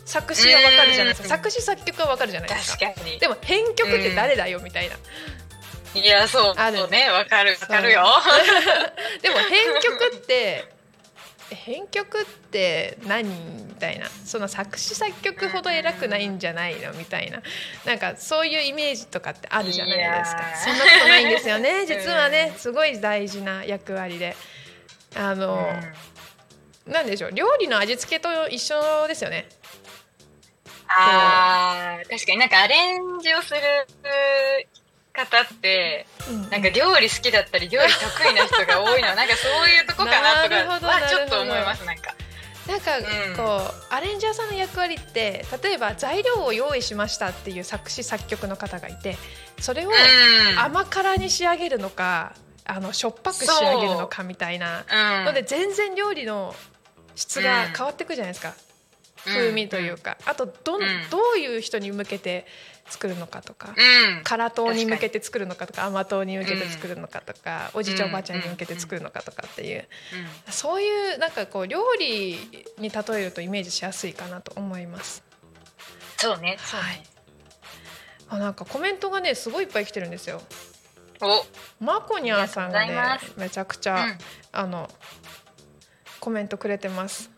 [0.06, 1.36] 作詞は分かるじゃないですか。
[1.36, 1.41] うん。
[1.41, 2.86] 作詞作曲は分かるじゃないですか。
[2.86, 3.19] 確かに。
[3.19, 4.95] でも編曲って誰だよみたいな。
[5.93, 6.54] いや、そう。
[6.56, 8.06] あるね、わかる、わかるよ。
[9.21, 10.65] でも編曲って
[11.51, 13.27] え編曲って何？
[13.65, 14.08] みたいな。
[14.25, 16.93] その作詞作曲ほど偉くないんじゃないの？
[16.93, 17.41] みたいな。
[17.86, 20.43] なんかそういうイメージとかってあるじゃないですか。
[20.63, 21.86] そんなことないんですよね。
[21.88, 24.36] 実はねすごい大事な役割で。
[25.13, 25.67] あの、
[26.88, 27.32] なんでしょう？
[27.34, 29.49] 料理の味付けと一緒ですよね。
[30.88, 32.38] ああ、確かに。
[32.38, 33.60] なんかアレンジをする
[35.13, 42.15] 方って、うんなんか料理好きだったり、料理得意な人が多いのは、 なんかそういうとこかなとかはちょっと思います、なんか。
[42.67, 43.36] なんかうん。
[43.36, 49.17] こう、アレンジャーさんの役割って例えば材料を用意しましたっていう作詞作曲の方がいて
[49.60, 49.93] それをう
[50.54, 50.60] ん。
[50.60, 52.34] 甘辛に仕上げるのか
[52.65, 55.26] あのしょっぱく仕上げるのかみたいなうん。
[55.26, 56.56] ので全然料理の
[57.15, 58.54] 質が変わってくじゃないですか、
[59.26, 61.10] 風味というか、あとどん、うん。
[61.10, 62.45] どういう人に向けて
[62.91, 64.23] 作るのかとか、うん。
[64.23, 69.88] 辛党に向けて作るのかとか甘党に向けて作るのかとか、おじいちゃんおばあちゃんに向けて作るのかとかっていう、
[70.49, 72.38] そういうなんかこう料理
[72.77, 75.23] に例えるとイメージしやすいかなと思います。
[76.17, 76.58] そうね。
[76.60, 77.04] そうはいね。
[78.30, 80.41] あなんかコメントがねすごいいっぱい来てるんですよ。
[81.21, 81.45] お、
[81.84, 84.17] マコニャンさんがねめちゃくちゃ、うん、
[84.51, 84.89] あの
[86.19, 87.30] コメントくれてます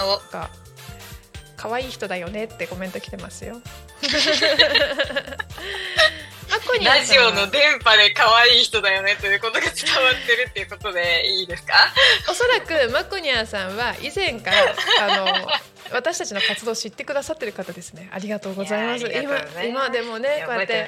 [0.00, 0.50] お、が
[1.58, 3.60] 可愛い人だよねってコメント来てますよ。
[6.84, 11.74] ラジオの電波で可愛い人だよねということが伝わってるっていうことでいいですか？
[12.30, 15.48] おそらくマコニャンさんは以前からあの
[15.92, 18.08] 私たちの活動を知ってくださってる方ですね。
[18.12, 19.06] ありがとうございます。
[19.06, 20.44] 今今でもね。
[20.46, 20.86] こうやって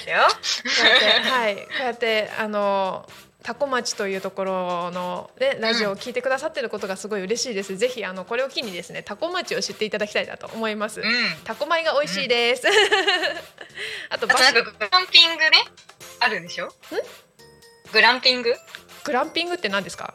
[1.29, 1.57] はい。
[1.57, 3.09] こうやってあの
[3.43, 7.77] タコ町というところの、ね、ラジオを聞いてくださってることがすごい嬉しいです。
[7.77, 11.01] ぜひあのこれを機にですねタコ町を知っていただきたいなと思います。
[11.01, 11.07] うん。
[11.45, 12.67] タコ米が美味しいです。
[14.11, 15.65] あと あとバスグランピングね
[16.21, 16.73] あるんでしょ？
[17.93, 18.55] グランピング？
[19.05, 20.15] グランピングって何ですか？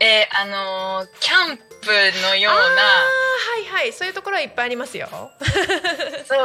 [0.00, 1.62] えー、あのーキャンプ
[2.22, 2.68] のような、は
[3.60, 5.08] いはいそういうところはいっぱいありますよ。
[5.10, 6.38] そう、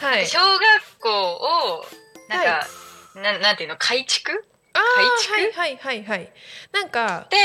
[0.04, 0.26] はい。
[0.26, 0.60] 小学
[1.00, 1.84] 校を
[2.28, 2.66] なんか、
[3.16, 4.32] ななんていうの改築？
[4.32, 6.32] あ改ー築はいはいはいはい。
[6.72, 7.36] なんかで、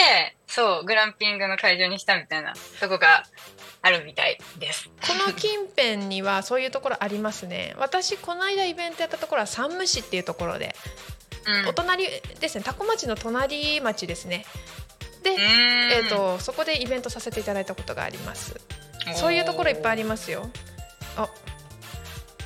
[0.48, 3.24] そうグランピングの会場にしたみたいなとこが
[3.82, 4.90] あるみたいです。
[4.90, 4.94] こ
[5.28, 7.76] の近辺にはそういうところありますね。
[7.80, 10.76] 私この間イベントやったところは山武市っていうところで、
[11.46, 11.68] うん。
[11.70, 12.08] お隣
[12.40, 12.64] ですね。
[12.64, 14.46] タコ町の隣町ですね。
[15.24, 18.60] で、えっ、とそこでイベントさせていただいたことがあります。
[19.16, 20.50] そういうところいっぱいありますよ。
[21.16, 21.30] あ、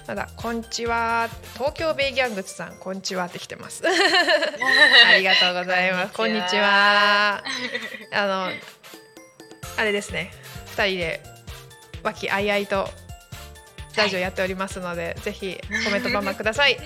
[0.06, 1.30] ただこんにちは。
[1.54, 3.84] 東京ベイギャングツさんこんにちはって来てます。
[3.88, 6.14] ありがとうございます。
[6.14, 7.42] こんにちは。
[8.12, 8.50] あの
[9.78, 10.34] あれですね。
[10.76, 11.24] 二人で
[12.04, 12.90] 和気あいあいと
[13.96, 16.78] ラジオやっておりますので、ぜひコメントバンバンください。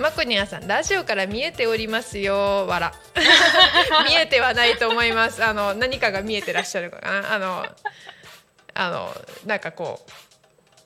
[0.00, 2.94] マコニアさんラジオから見えておりますよわら
[4.08, 7.66] 見えてはないと思いますあの何かが見えてらっしゃるかなあの
[8.72, 10.31] あのなんかこう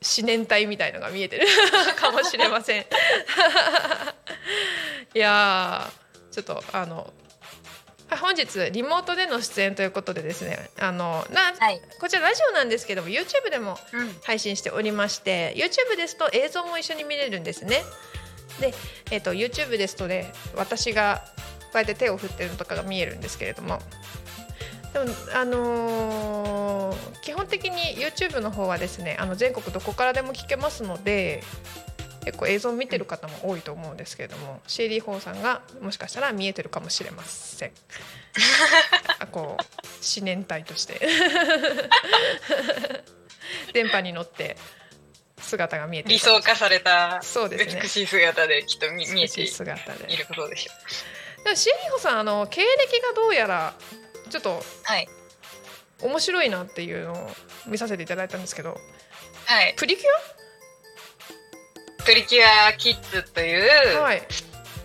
[0.02, 1.46] 思念体みたいのが見えてる
[1.96, 2.86] かもしれません
[5.14, 7.12] いやーちょっとあの
[8.08, 11.80] はい本日リモートでの出演ということでですねあのなはい。
[11.98, 14.16] こちらラジオなんですけども YouTube でもうん。
[14.22, 17.82] 配信しておりまして YouTube ですと映像も一緒に見れるんですね。
[18.60, 18.74] で、
[19.10, 21.24] えー、と YouTube ですとね私が
[21.64, 23.80] こうやって手を振ってるのとかが見えるんですけれども
[24.96, 31.42] でもあのー基本的に YouTube の方はですねあの全国どこからでも聞けますので
[32.24, 37.72] 結構映像を見てる方も多いと思うんですけれども CD4 さんがもしかしたら見えてるかもしれません。
[39.18, 39.62] あこう
[40.18, 41.00] 思念体として。
[43.74, 44.56] 電波に乗って
[45.38, 47.80] 姿が見えてる理想化されたそうですね。
[47.82, 49.52] 美しい姿できっと見見えている
[50.26, 50.72] ことでしょ
[51.44, 51.50] で。
[51.50, 53.74] もシエリホさんあの経歴がどうやら
[54.30, 54.62] ちょっとう。
[54.84, 55.08] はい。
[56.02, 57.30] 面白いなっていうのを
[57.66, 58.78] 見させていただいたんですけど
[59.46, 59.74] はい。
[59.76, 60.02] プリキ
[62.04, 64.22] プリキュアキッズという、ュアはい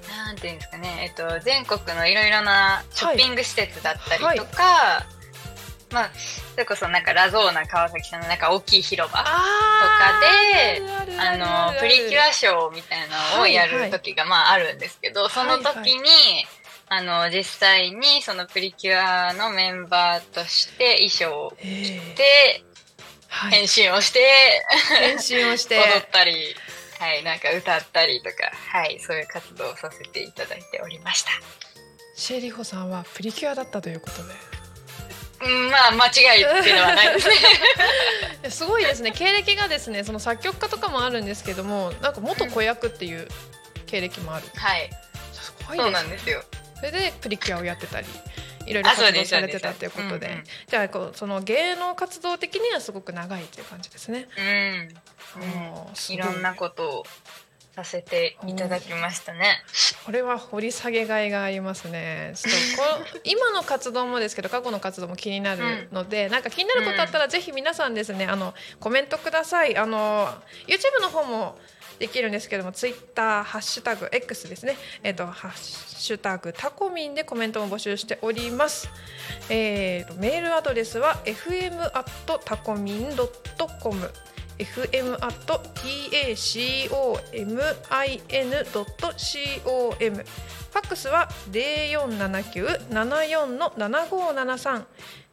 [0.10, 5.06] なんていうんですかね、えっと、全国のいろいろなショッピング施設だったりとか、
[5.92, 6.12] まあ、
[6.52, 9.32] それこそなんかラゾーナ川崎さんのなんか大きい広場とか
[10.66, 10.82] で、
[11.20, 11.38] あ
[11.74, 16.02] の、プリキュアショーみたいなのをやる時がまああるんですけど、その時に、
[16.94, 22.64] あの、実際にそのプリキュアのメンバーとして衣装をえー着て、
[23.30, 23.52] はい。
[23.52, 24.20] 変身をして、
[25.00, 25.78] 変身をして。
[25.78, 26.54] 踊ったり、
[27.00, 31.30] はい、なんか歌ったりとか、はい、そういう活動をさせていただいておりました。
[32.18, 34.34] シエリホさんはプリキュアだったということで。
[35.46, 37.36] うん、まあ、間違いっていうのはないですね。
[38.52, 39.14] すごいですね。
[39.14, 43.30] 経歴がですねその作曲家とかもあるんですけどもなんか元子役っていう
[43.86, 44.46] 経歴もある。
[44.58, 44.90] はい、
[45.32, 46.44] すごいそうなんですよ。
[46.82, 48.08] それでプリキュアをやってたり
[48.66, 54.28] いろいろ活動されてたということでそうんうんじゃあこうその芸能活動的にはすごく長いという感じですね。
[54.38, 57.04] うん、あーすごいろんなことを
[57.76, 59.64] させていただきましたね。
[60.06, 62.34] これは掘り下げがいがありますね。
[62.36, 69.78] ちょっとこう今の活動もですけど過去の活動も気になるので、なんか気になることあったらぜひ皆さんですねあのコメントください。
[69.78, 70.28] あの
[70.68, 71.58] YouTube の方も
[72.02, 74.76] できるんですけども Twitter ハッシュタグ X ですね。
[75.04, 78.90] えっ、とハッシュタグタコミンでコメントも募集しております。
[79.50, 84.10] えー、とメールアドレスは fm アットタコミンドットコム
[84.58, 86.34] fm アット tacomin
[88.74, 94.88] ドット com ファックスは零四七九七四の七五七三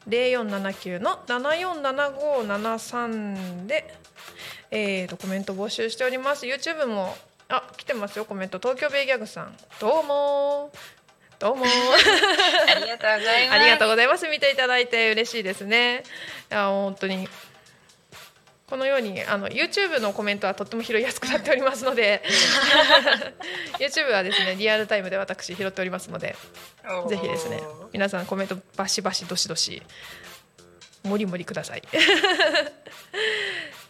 [0.07, 3.94] 零四七九の七四七五七三で、
[4.70, 6.46] えー、とコメント募集しております。
[6.46, 7.16] YouTube も
[7.48, 8.59] あ来てますよコメント。
[8.59, 9.57] 東京ベイギャグさん。
[9.81, 10.70] どうも
[11.38, 11.64] どうも
[12.68, 13.61] ありがとうございます。
[13.61, 14.28] ありがとうございます。
[14.28, 16.02] 見ていただいて嬉しいですね。
[16.50, 17.28] いや本当に。
[18.68, 22.22] このようにあの YouTube のコメントはとっても拾いやすくなっておりますので。
[23.81, 26.37] YouTube はですねリアルタイムで私拾っておりますので。
[27.09, 29.83] ぜひですね皆さんコメントバシバシどしどし
[31.04, 31.83] もりもりください。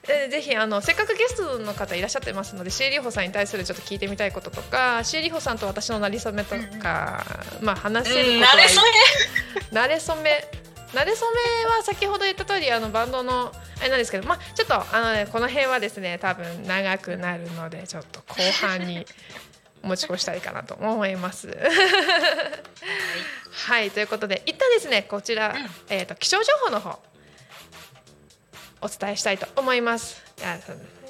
[0.09, 7.23] でぜひあのせっかくゲストの方いらっしゃってますのでシエリホさんに対するちょっと聞いてみたいこととかシエリホさんと私のなりそめとか、
[7.61, 9.71] まあ話せることは慣れそめ。
[9.71, 10.59] なれそめ。
[10.94, 19.05] なれそめは先ほど言った通りあのバンドのあれなんですけどまあちょっとあの、ね、この辺はですね多分長くなるのでちょっと後半に
[19.83, 21.49] 持ち越したいかなと思います。
[23.53, 23.90] はい。
[23.92, 25.55] ということで一旦ですねこちら、
[25.90, 26.99] えー、と気象情報の方
[28.81, 30.23] お伝えしたいと思います。
[30.37, 30.59] じゃあ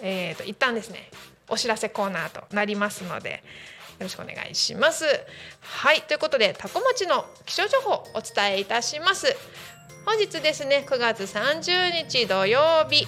[0.00, 1.11] えー、と一旦ですね
[1.48, 3.31] お知らせコーナーとなりますので
[3.98, 5.04] よろしくお願いします。
[5.61, 9.37] はいということでタコ町の気象情報お伝えいたします。
[10.04, 13.07] 本日ですね9月30日土曜日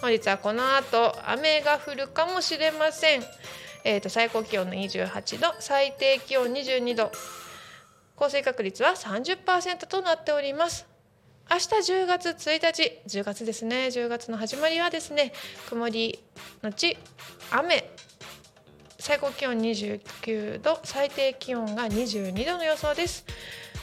[0.00, 3.22] 本日はこの後雨が降るかもしれません。
[3.84, 7.12] えー、と最高気温の28度最低気温22度
[8.16, 10.87] 降水確率は30%となっております。
[11.50, 13.86] 明日10月1日10月ですね。
[13.86, 15.32] 10月の始まりはですね
[15.70, 16.18] 曇り
[16.62, 16.98] のち
[17.50, 17.90] 雨。
[18.98, 23.24] 最高気温29度最低気温が22度の予想です。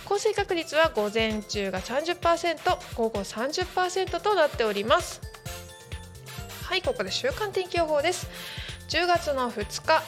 [0.05, 5.19] 降水確率は午前中が30%午後30%となっております。
[6.65, 8.27] はいここで週間天気予報です。
[8.89, 10.03] 10月の2日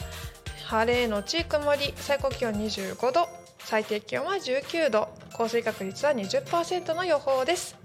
[0.64, 3.37] 晴れのち曇り最高気温25度。
[3.68, 7.76] 最低気温は19度降水確率は20%の予報です。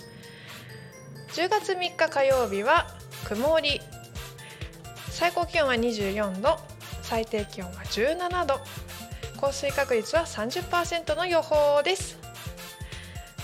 [1.33, 2.87] 10月3日火曜日は
[3.27, 3.81] 曇り。
[5.09, 6.57] 最高気温は24度
[7.01, 8.61] 最低気温は17度
[9.41, 12.17] 降水確率は30%の予報です。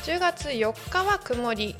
[0.06, 1.76] 10月4日は曇り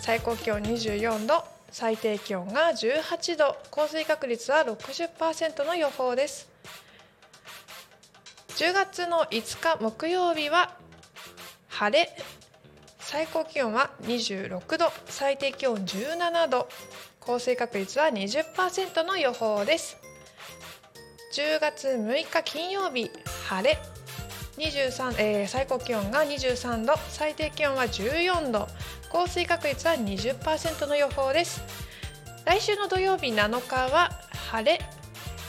[0.00, 6.55] 最高気温24度最低気温が18度降水確率は60%の予報です。
[8.56, 10.74] 10月の5日木曜日は
[11.68, 12.08] 晴れ。
[12.98, 14.90] 最高気温は26度。
[15.04, 16.66] 最低気温17度。
[17.20, 19.98] 降水確率は20%の予報です。
[21.34, 23.10] 10月6日金曜日
[23.46, 23.78] 晴れ。
[24.56, 26.94] 23、えー、最高気温が23度。
[27.10, 28.68] 最低気温は14度。
[29.10, 31.62] 降水確率は20%の予報です。
[32.46, 34.12] 来週の土曜日7日は
[34.50, 34.80] 晴れ。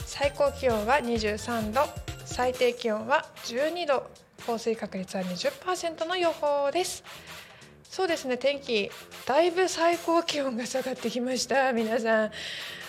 [0.05, 2.06] 最高気温は23度。
[2.27, 4.03] 最低気温は12度
[4.45, 7.03] 降水確率は20%の予報です。
[7.89, 8.91] そうですね天気
[9.25, 11.71] だいぶ最高気温が下がってきました。
[11.73, 12.31] 皆さん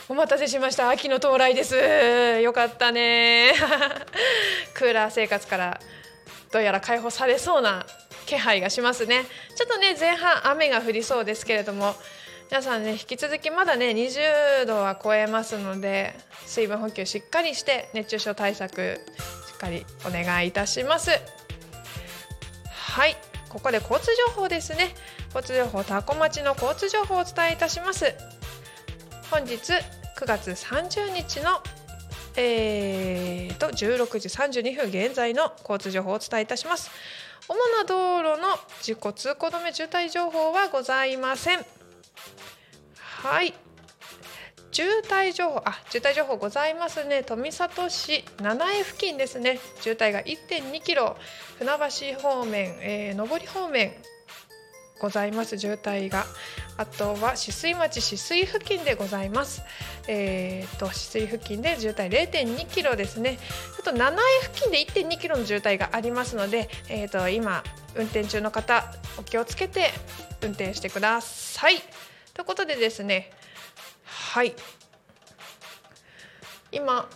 [0.09, 0.91] お待たせしました。
[0.91, 1.77] 秋の到来です。
[2.43, 3.53] よかったね。
[4.75, 5.81] クーラー生活から
[6.51, 7.87] どうやら解放されそうな
[8.27, 9.25] 気配がしますね。
[9.55, 11.95] ちょっとね前半雨が降りそうですけれども
[12.51, 16.15] 皆さんね引き続きまだね20度は超えますので
[16.47, 19.01] 水分補給しっかりして熱中症対策
[19.47, 21.11] しっかりお願いいたします。
[22.71, 23.17] はい。
[23.51, 24.95] ここで交通情報ですね。
[25.35, 28.15] 交通情報タコ町の交通情報をお伝えいたします。
[29.31, 29.57] 本日
[30.17, 31.61] 9月30日の
[32.37, 36.91] えーと16時32分現在の交通情報をお伝えいたします。
[37.47, 38.49] 主な道路の
[38.81, 41.78] 事故通行止め渋滞情報はございません。
[43.19, 43.53] はい。
[44.71, 47.25] 渋滞情報あ渋滞情報ございますね。
[47.25, 49.59] 富里市七重付近ですね。
[49.81, 51.17] 渋滞が1.2キロ。
[51.59, 51.73] 船
[52.15, 53.91] 橋方面、えー、上り方面
[55.01, 55.59] ございます。
[55.59, 56.27] 渋滞が。
[56.77, 59.63] あとは止水町止水付近でございます。
[60.07, 63.37] えー、と止水付近で渋滞0.2キロですね。
[63.81, 67.65] あと七重付近で1.2キロの渋滞がありますので、えー、と今
[67.97, 68.85] 運転中の方
[69.19, 69.91] お気をつけて
[70.41, 71.83] 運転してください。
[72.39, 73.33] ということでですね
[74.05, 74.55] はい。
[76.71, 77.09] 今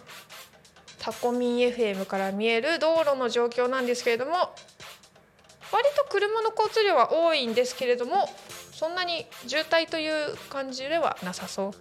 [0.98, 8.28] タコミン FM から見える道路の状況なんですけれども割と車の交通量は多いんですけれども
[8.72, 11.72] そんなに渋滞という感じではなさそう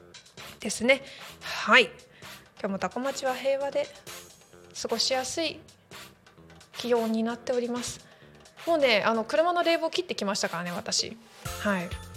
[0.59, 1.01] ですね。
[1.41, 1.85] はい。
[2.59, 3.87] 今日もタコ町は平和で
[4.79, 5.59] 過ごしやすい
[6.77, 8.05] 気温になっております。
[8.67, 11.17] もうねあの車の冷房切ってきましたからね私。
[11.63, 12.10] はい。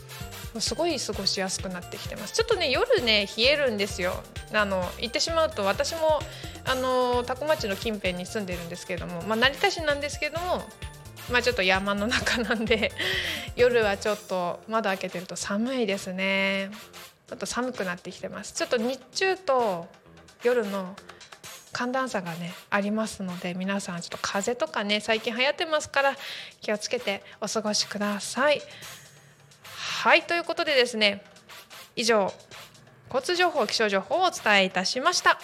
[0.61, 2.33] すごい過ごしやすくなってきてます。
[2.33, 4.23] ちょっとね夜ね冷えるんですよ。
[4.53, 6.21] あの行ってしまうと私も
[6.65, 10.63] あの多古町の近辺に住んでるんですけども、まあ、成田市なんですけども
[11.31, 12.93] まあちょっと山の中なんで
[13.57, 16.71] 夜はちょっと窓開けてると寒いですね。
[17.29, 18.53] ちょっと寒くなってきてます。
[18.53, 19.89] ちょっと日中と
[20.43, 20.95] 夜の
[21.73, 26.17] 寒暖差がねありますので皆さんちょっと風邪とかね最近流行ってますから
[26.61, 28.63] 気をつけてお過ごしください。
[30.05, 31.23] はいということでですね
[31.97, 32.31] 以上
[33.09, 35.39] 交通情報気象情報をお伝えいたしました。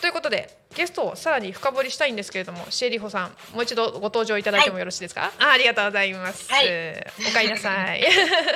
[0.00, 6.64] ということでゲストをさらに深掘りしたいんですけれどもシエリホさんもう一度ご登場いただいてもよろしいですか、あありがとうございます、はい。
[7.28, 8.04] おかえりなさい。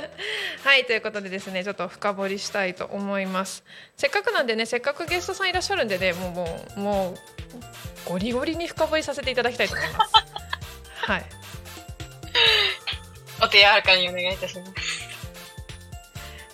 [0.63, 3.65] はいということでですねちょっと深掘りしたいと思います。
[3.97, 7.11] せっかくなんでねせっかくゲストさんいらっしゃるんでねもうもうも
[8.07, 10.13] うゴリゴリに深掘りさせていただきたいと思います。
[11.11, 11.44] はい
[13.45, 14.73] お手柔らかにお願いいたします。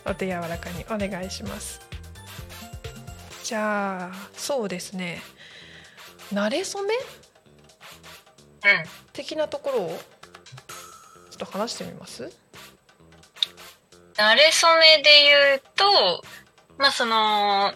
[0.05, 1.81] お手柔らかにお願いします
[3.45, 5.23] じゃあそうですね
[6.33, 6.95] 慣れ初め？
[6.95, 7.01] うん。
[9.13, 9.89] 的なところを
[11.31, 12.25] ちょっと話してみます？
[14.15, 16.23] 慣れ初めで言うと、
[16.77, 17.73] まあその、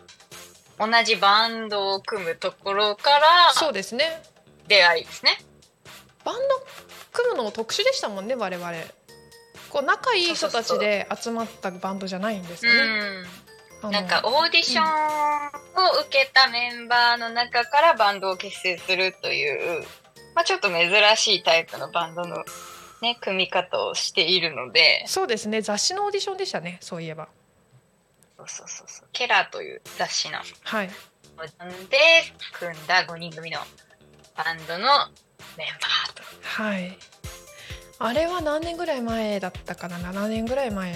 [0.79, 4.23] 同じバンドを組むところからそうですね
[4.67, 5.39] 出会いですね。
[6.25, 6.41] バンド
[7.13, 8.73] 組むのも特殊でしたもんね我々
[9.75, 13.25] こう仲いい人たちで集まったバンドじゃないんですよね。
[13.91, 14.87] なんかオーディションを
[16.01, 19.83] 受けたメンバーの中からバンドを結成するという、
[20.37, 22.37] まあちょっと珍しいタイプのバンドの
[23.03, 25.61] ね、組み方をしているので、そうですね。
[25.61, 27.27] 雑誌のオーディションでしたねそういえば。
[28.39, 30.39] そうそうそうそう、ケラーという雑誌の。
[30.63, 30.89] はい。
[30.89, 30.95] で
[32.61, 33.59] 組んだ5人組の
[34.37, 34.85] バンドの
[35.59, 36.23] メンバーと。
[36.63, 36.97] はい
[37.99, 40.95] あれは何年ぐらい前だったかな？7年ぐらい前。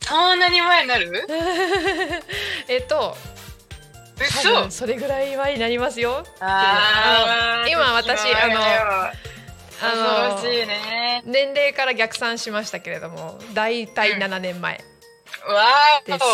[0.00, 1.26] そんなに前になる？
[2.68, 3.16] えっと
[4.16, 6.24] 多嘘分それぐらい前になりますよ。
[6.40, 9.12] あー今私あのあ
[9.82, 11.22] あのね。
[11.24, 14.93] 年齢から逆算しましたけれども大体7年前、わー
[16.06, 16.24] です。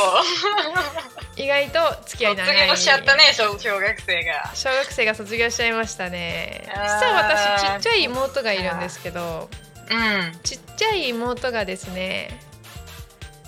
[1.42, 2.56] 意外と付き合い長い。
[2.56, 4.50] 卒業しちゃったね、小小学生が。
[4.54, 6.62] 小学生が卒業しちゃいましたね。
[6.66, 6.72] 実
[7.06, 9.48] は私ちっちゃい妹がいるんですけど
[9.90, 10.40] うん。
[10.42, 12.40] ちっちゃい妹がですね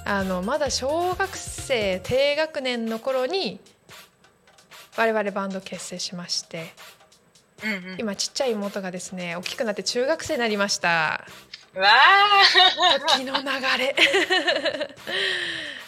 [0.04, 3.60] あのまだ小学生低学年の頃に
[4.96, 6.72] 我々バンド結成しまして
[7.64, 11.24] うんうん、今ちっちゃい妹がですね大きくなって中学生になりました
[11.74, 13.18] わー。
[13.18, 13.44] 時の流
[13.78, 13.94] れ。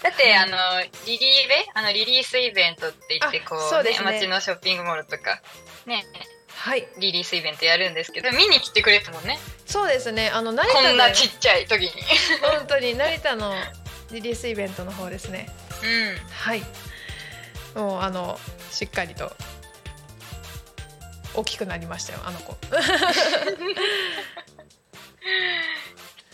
[0.02, 0.56] だって、あの、
[1.06, 1.66] リリーベ？
[1.74, 3.98] あの、リリースイベントって言って、あこう、そうね。
[4.02, 5.40] 街のショッピングモールとか、
[5.86, 6.04] ね、
[6.48, 6.86] はい。
[6.98, 9.38] リリースイベントやるんですけど、見に来てくれたもんね。
[9.66, 10.30] そうですね。
[10.30, 11.90] あの成田でこんなちっちゃい時に。
[12.42, 13.52] 本当に成田の
[14.10, 15.48] リリースイベントの方ですね。
[15.82, 16.16] うん。
[16.30, 16.62] はい。
[17.74, 18.38] もうあの
[18.70, 19.32] しっかりと。
[21.36, 22.56] 大きくなりましたよあの子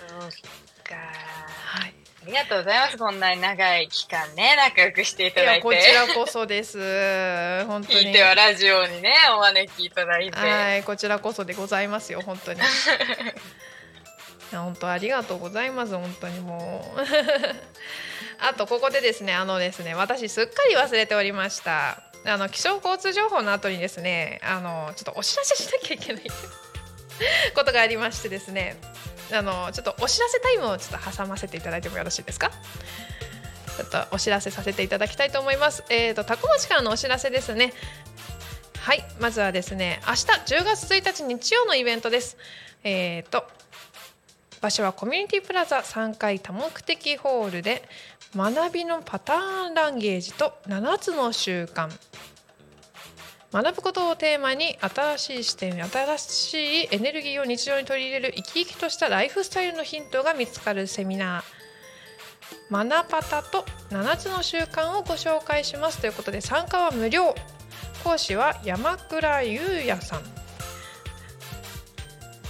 [0.09, 0.18] そう
[0.84, 0.97] か。
[0.97, 2.99] はいありがとうございます。
[2.99, 5.68] こんなに長い期間ね、仲良くしていただいて。
[5.68, 10.38] いやこちらこそです本当に聞いてはラジオにね、お招きいただいて。
[10.38, 12.61] はいこちらこそでございますよ本当に
[14.53, 17.01] 本当ありがとうございます本当にもう
[18.43, 26.22] あとここでですねあのですね私すっかり忘れておりましたあの気象交通情報の後にですねあのちょっとお知らせしなきゃいけない
[27.55, 28.77] ことがありましてですね
[29.33, 32.51] あのちょっとお知らせタイムをちょっと挟ませていただいてもよろしいですか？
[33.77, 35.85] ちょっとお知らせさせていただきたいと思います。
[35.89, 37.73] えっ、と、タコ町からのお知らせですね。
[38.79, 40.25] はい、まずはですね、明日
[40.57, 42.37] 10月1日日曜のイベントです。
[42.85, 43.49] えっ、と、
[44.61, 47.89] 場所はコミュニティプラザ3階多目的ホールで
[48.37, 51.89] 学びのパターンランゲージと7つの習慣
[53.53, 61.42] 学ぶことをテーマに新しい視点新しいエネルギーを日常に取り入れる生き生きとしたライフスタイルのヒントが見つかるセミナー
[62.70, 67.34] 「マナパタと7つの習慣」をご紹介しますということで参加は無料。
[68.03, 70.22] 講師は山倉優也さん。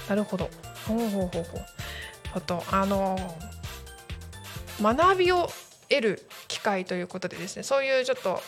[0.08, 0.48] なるほど。
[0.86, 1.44] ほうほうほうほう。
[2.34, 3.18] あとあの
[4.80, 5.50] 学びを
[5.88, 8.40] 得る機会ということでですねそういうちょっと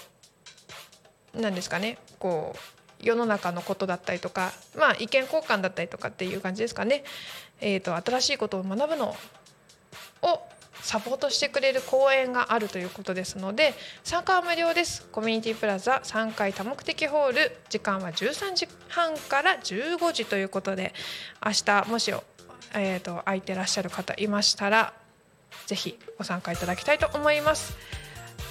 [1.34, 2.58] なんですかねこう
[3.02, 7.02] 世の中のことだったりとか、まあ、意見交換だったりとかっていう感じですかね、
[7.60, 9.16] えー、と新しいことを学ぶの
[10.22, 10.40] を
[10.82, 15.06] サポートしてくれる講演があるということですので参加は無料です。
[15.12, 20.92] コミュニティプラザ3階多目的ホール時間は13時半から15時ということで
[21.44, 22.12] 明日もし、
[22.74, 24.92] えー、と空いてらっしゃる方いましたら
[25.66, 27.76] ぜひご参加いただきたいと思います。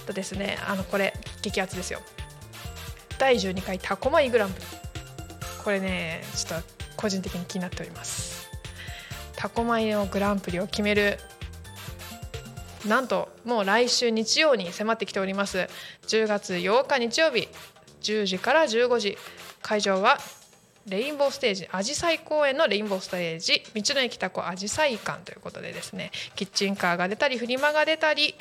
[0.07, 2.01] とですねあのこれ激アツですよ。
[3.21, 4.65] 第12回タコマイグランプリ。
[5.63, 6.67] これねちょっと
[6.97, 8.49] 個人的に気になっております。
[9.35, 11.19] タコマイのグランプリを決める
[12.87, 15.67] なんともう来週日曜に迫ってきております。
[16.07, 17.47] 10月8日日曜日
[18.01, 19.17] 10時から15時。
[19.61, 20.17] 会場は
[20.87, 28.33] レインボーステージアジサイ公園のレインボーステージ道の駅タコアジサイ館ということでですねキッチンカーが出たりフリマが出たり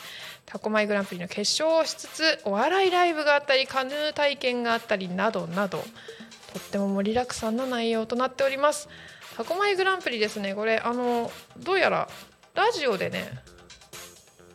[0.46, 8.88] タコマイグランプリの決勝をしつつお笑いライブがあったりカヌー体験があったりなどなどとっても盛りだくさんの内容となっております。
[9.36, 12.08] タコマイグランプリですねこれあのどうやら
[12.54, 13.30] ラジオでね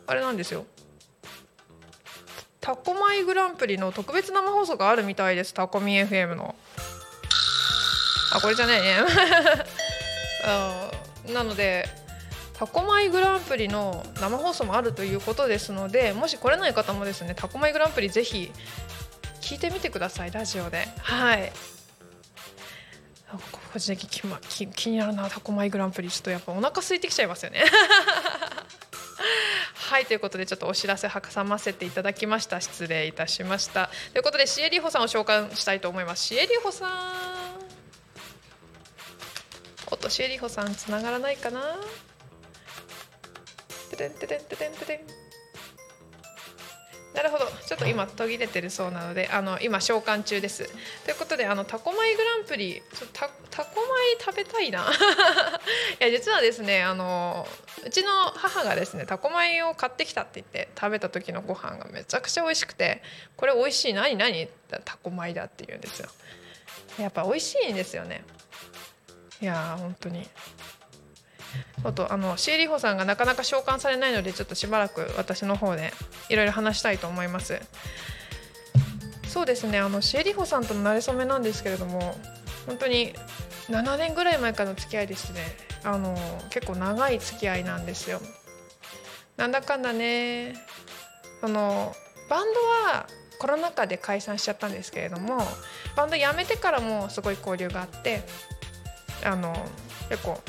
[0.06, 0.66] あれなんですよ。
[2.60, 6.56] タコマイグランプリの特別生放送があるみたいですタコミ FM の。
[8.36, 8.98] あこれじゃないね
[10.44, 10.90] あ
[11.32, 11.88] なので
[12.54, 18.50] タコマイグランプリの生放送もあるということですのでもし来れない方もですねタコマイグランプリぜひ
[19.46, 20.88] 聞いてみてくださいラジオで。
[20.98, 21.52] はい。
[23.72, 26.08] 個人的に気,、ま、気気になるなタコマイグランプリ。
[26.08, 27.64] ちょっとやっぱお腹空いてきちゃいますよね。
[29.74, 32.60] はいということでちょっとお知らせ挟ませていただきました。
[32.60, 33.88] 失礼いたしました。
[34.12, 36.24] ということでシエリホさんを紹介したいと思います。
[36.24, 37.35] シエリホさん。
[39.90, 41.60] おっとシエリホさんつながらないかな？
[43.90, 45.00] ててんててんててんててん。
[47.14, 47.46] なるほど。
[47.66, 50.68] ちょっと今途切れてるそうなのであの今召喚中です。
[51.04, 54.80] ということであのタコマイグランプリちょタタコマイ食べたいな。
[56.00, 57.48] いや実はですねあの
[57.86, 63.02] うちの母がですねタコマイを買ってきたって言って食べた時のご飯がめちゃくちゃ美味しくて
[63.36, 63.94] これ美味しい。
[63.94, 64.48] 何何？
[64.84, 66.08] タコマイだって言うんですよ。
[66.98, 68.24] やっぱ美味しいんですよね。
[69.40, 70.28] いやー本当に。
[71.84, 75.92] あとあのシエリホさんがなかなか召喚されないのでちょっとしばらく私の方で
[76.28, 77.60] いろいろ話したいと思います。
[79.28, 82.16] そうですねあのシエリホさんとの馴れ初めなんですけれども
[82.66, 83.12] 本当に
[83.68, 85.40] 7年ぐらい前からの付き合いですね
[85.84, 86.16] あの
[86.50, 88.20] 結構長い付き合いなんですよ。
[89.36, 90.54] なんだかんだね
[91.40, 91.94] その
[92.30, 92.60] バンド
[92.92, 93.06] は
[93.38, 95.38] コロナ禍で解散しちゃったんですけれども
[95.94, 98.22] バンド辞めてからもすごい交流があって
[99.24, 99.54] あの
[100.08, 100.40] 結構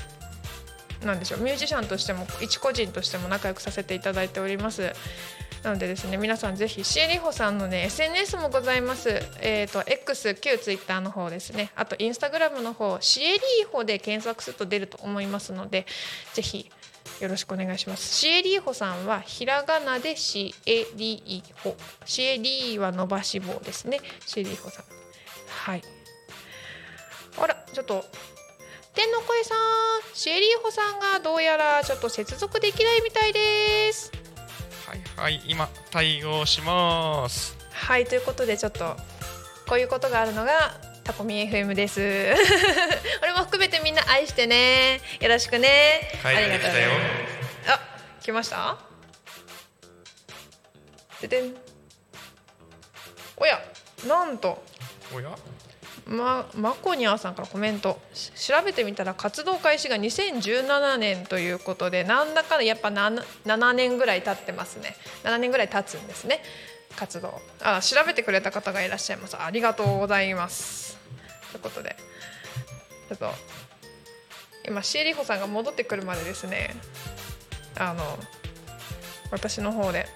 [1.04, 4.94] なんでしょうミュージシャンとしても一個人としても仲良くさせていただいております。
[5.64, 9.10] なのでですね皆さんぜひシエリホさんのね SNS もございます。
[9.42, 11.72] えっ、ー、と X 旧 Twitter の方ですね。
[11.76, 15.86] あとインスタグラムの方シエリーホで検索すると出ると思いますので
[16.34, 16.72] ぜひ
[17.20, 18.14] よろしくお願いします。
[18.14, 21.76] シエリーホさんはひらがなでシエリーホ。
[22.06, 24.00] シエリーは伸ばし棒ですね。
[24.26, 24.86] シエリーホさん。
[25.48, 25.82] はい。
[27.40, 28.06] あらちょっと
[28.98, 29.58] 天の声さん
[30.16, 34.12] シエリーホさんがどうやらちょっと接続できないみたいです。
[34.88, 37.56] はいはい今対応します。
[37.72, 38.96] はいということでちょっと
[39.68, 42.02] こういうことがあるのがタコミ FM です。
[43.22, 45.00] 俺も含めてみんな愛してね。
[45.20, 46.10] よろしくね。
[46.24, 46.90] 帰ってきたよ
[47.68, 47.80] あ
[48.24, 48.78] 来ました？
[51.22, 51.56] ででん。
[53.36, 53.62] おや
[54.08, 54.64] なんと。
[55.14, 55.30] おや？
[56.08, 58.00] ま、マコニャーさんからコメント。
[58.36, 64.96] 調べてみたら活動開始が2017年ということでなんだかんだやっぱ 7, 7年ぐらい経ってますね。
[65.24, 66.42] 7年ぐらい経つんですね。
[66.96, 67.42] 活動。
[67.62, 69.38] あ調べてくれた方がいらっしゃいます。
[69.40, 70.98] ありがとうございます。
[71.52, 71.96] ということで。
[73.10, 73.32] ちょっと
[74.66, 76.76] 今シエリホさんが戻ってくるまでですね。
[77.78, 78.18] あの
[79.32, 80.08] 私の方で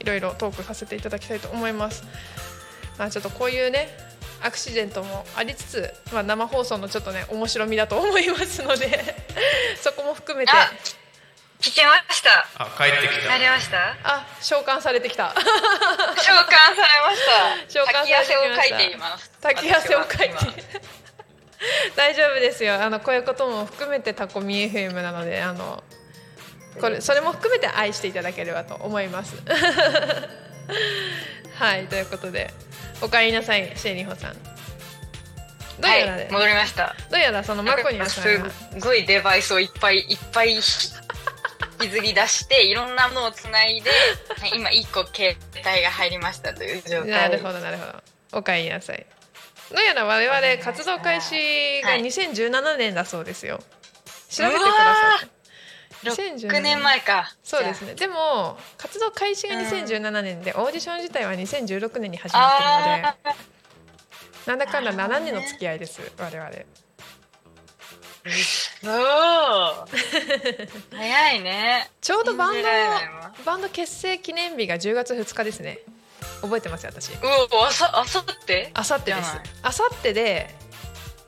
[0.00, 2.04] いろいろトークさせていただきたいと思います。
[2.98, 4.11] あちょっとこういうね
[4.42, 9.14] アクシデントもありつつ、まあ、生放送のちょっとね面白みだと思いますので
[9.80, 10.52] そこも含めて。
[10.52, 10.70] あ
[11.60, 12.48] 聞きました。
[12.58, 13.34] あ帰ってきた。
[13.34, 13.96] 帰りました？
[14.02, 15.30] あ召喚されてきた。
[15.38, 17.70] 召喚されました。
[17.70, 18.28] 召喚されてきました。
[18.28, 19.30] 滝汗をかいています。
[19.40, 20.36] 滝汗をかいて。
[21.94, 22.82] 大丈夫ですよ。
[22.82, 25.84] あのこういうことも含めてタコミ FM なのであの
[26.80, 29.36] これそれも含めて愛していただければと思います。
[31.58, 32.52] はいということで
[33.02, 34.34] おかえりなさいシェリホさん。
[35.80, 36.94] どうはやら、い戻りました。
[37.10, 38.50] どうやらそのマコニャさんが。
[38.50, 40.62] すごいデバイスをいっぱいいっぱい引
[41.80, 43.90] きずり出していろんなものをつないで
[44.38, 47.06] はい今1個携帯が入りましたという状態。
[47.08, 48.38] なるほどなるほど。
[48.38, 49.04] おかえりなさい。
[49.70, 53.58] どうやら我々活動開始がはい2017年だそうですよ。
[54.30, 55.41] 調べてください
[56.02, 57.32] 6年前か。
[57.42, 57.94] そうですね。
[57.94, 63.16] でも活動開始が2017年で、オーディション自体は2016年に始まってるのであ
[64.46, 66.50] なんだかんだ7年の付き合いです我々。
[68.84, 69.88] あそ
[70.94, 71.90] う早いね。
[72.00, 72.62] ちょうどバンド
[73.44, 75.78] バンド結成記念日が10月2日ですね。
[76.40, 77.12] 覚えてますよ私。
[77.12, 77.18] う
[77.52, 78.70] おあさあさって？
[78.74, 79.40] あさってです。
[79.62, 80.54] あさってで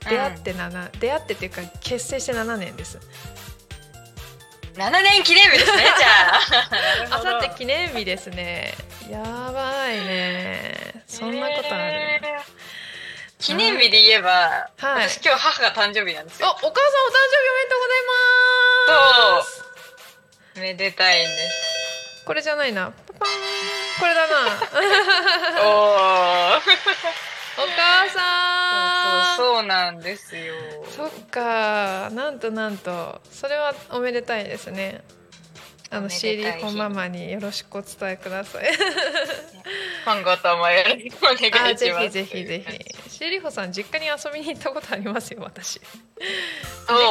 [0.09, 2.99] 出会って7、出会ってっていうか結成して7年です
[4.75, 8.75] 7年記念日ですねじゃあ あさって記念日ですね
[9.11, 9.19] や
[9.53, 12.75] ばいねそんなことある、えー
[13.39, 14.31] 記念日で言えば、
[14.79, 16.55] はい私今日母が誕生日なんですお、およ。
[16.55, 17.95] 母さんお誕生日おめでとうござ
[18.97, 19.65] います。
[20.61, 22.25] めでたいんです。
[22.25, 22.91] これじゃないな。
[22.91, 23.33] パパーン。
[24.01, 25.61] これだな。
[25.69, 26.57] おー。
[26.57, 28.94] お母さん。
[29.37, 30.55] そうなんですよ。
[30.91, 32.11] そっか。
[32.11, 33.21] なんとなんと。
[33.31, 35.03] それはおめでたいですね。
[35.91, 38.65] あのおめでたいシーリーコンママによろしくお伝えください。
[40.05, 41.71] 今後ともよろしくお願いします。
[41.71, 42.65] あ、ぜひぜひぜ
[43.09, 43.11] ひ。
[43.11, 45.41] シーリーホさん実家に遊びに行ったことありますよ。
[45.43, 45.81] 私。
[45.81, 45.87] 実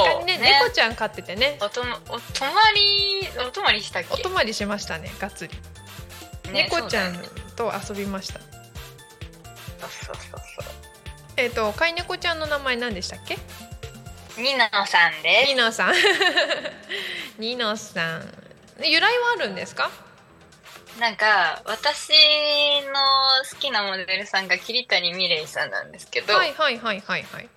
[0.05, 1.57] 家にね猫ちゃん飼っててね。
[1.61, 4.09] おともお泊まりお泊まりしたっけ？
[4.13, 5.11] お泊まりしましたね。
[5.19, 5.53] がっつり。
[6.51, 7.23] ね猫ちゃん
[7.55, 8.39] と遊びました。
[8.39, 8.45] そ
[9.87, 10.72] うそうそうそ
[11.37, 13.35] えっ、と飼い猫ちゃんの名前何でしたっけ？
[13.35, 15.93] うニノさんでニノさん。
[17.39, 18.33] ニノさん。
[18.83, 19.89] 由来はあるんですか？
[20.95, 22.93] すなんか私の
[23.51, 27.49] 好きなモデルさんが桐谷美玲さんなんですけど、はいはいはいはいはい。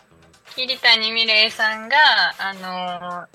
[0.54, 1.96] 桐谷美玲さんが
[2.38, 3.26] あの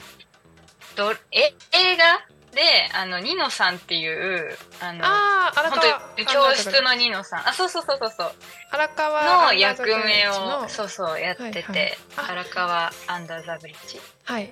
[0.96, 2.26] どえ映画？
[2.54, 2.62] で
[2.94, 7.48] あのニノさんっていうあのああ荒本川当に教室のニノさん。
[7.48, 8.32] あそうそうそうそうそう。
[8.72, 9.54] 荒川の。
[9.54, 11.98] 役目をのそうそうやってて、はいはい。
[12.18, 12.32] あ。
[12.32, 14.00] 荒川アンダーザブリッジ。
[14.24, 14.52] はい。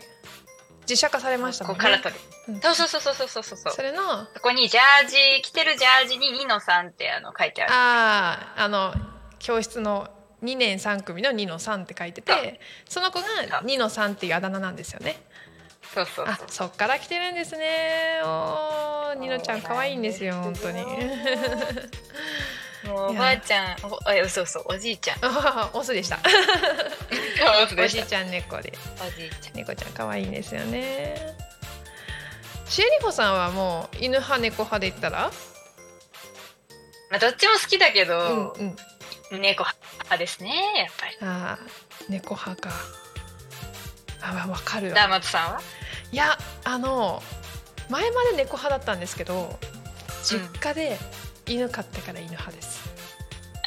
[0.89, 1.83] 実写化されましたもんね。
[1.83, 2.15] ここから撮る、
[2.47, 2.61] うん。
[2.61, 3.73] そうそうそうそうそうそうそう。
[3.73, 7.71] それのあそこにジャージ着てるジャージにニノさんってあの書いてある。
[7.73, 8.93] あーあの
[9.39, 10.09] 教室の
[10.43, 13.25] 2年3組のニノさんって書いててその子が
[13.63, 15.21] ニノさんっていうあだ名なんですよね。
[15.93, 18.21] そうそうあそっから来てるんですね。
[18.23, 20.83] おーニノちゃん可愛いんですよ本当に。
[22.85, 26.19] もうおばあちゃんおあそうそうおじいちゃんあオスでした。
[27.83, 28.71] おじいちゃん猫で
[29.05, 31.35] おじいちゃん猫ちゃん可愛いんですよね。
[32.65, 35.31] シエリホさんはもう犬派猫派で言ったら、
[37.09, 38.55] まあどっちも好きだけうんど、
[39.31, 39.65] うん、猫
[40.03, 41.65] 派ですねやっぱりああ
[42.09, 42.69] 猫派か。
[44.21, 45.07] あわかるダーわ。
[45.09, 45.61] マトさんは？
[46.11, 47.21] いやあの
[47.89, 49.57] 前まで猫派だったんですけど
[50.23, 50.97] 実家で
[51.45, 52.89] 犬飼ってから犬派です。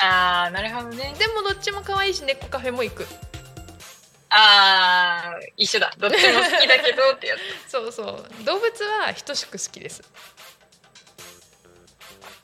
[0.00, 3.06] ああなるほどねでもどっちも可愛いし猫カフェも行く。
[4.34, 7.40] ああ一緒だどっちも好きだけどってやつ
[7.70, 10.02] そうそう動物は等しく好きです。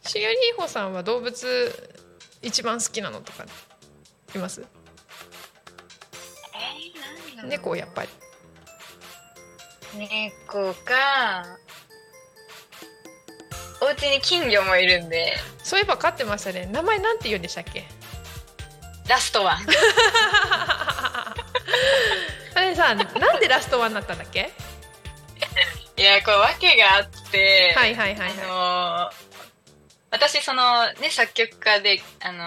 [0.07, 1.93] シエリーホさんは動物
[2.43, 3.45] 一番好きなのとか
[4.35, 4.65] います？
[7.45, 8.09] 猫やっぱり。
[9.95, 11.45] 猫か
[13.81, 15.33] お家に金魚もいるんで
[15.63, 16.67] そういえば飼ってましたね。
[16.71, 17.85] 名前なんて言うんでしたっけ？
[19.09, 19.59] ラストワン
[22.55, 23.05] あれさ、な
[23.37, 24.51] んでラストワンになったんだっけ？
[25.97, 28.31] いやこれ訳があってはいはいはいはい。
[28.45, 29.28] あのー
[30.11, 32.43] 私そのね作曲家であの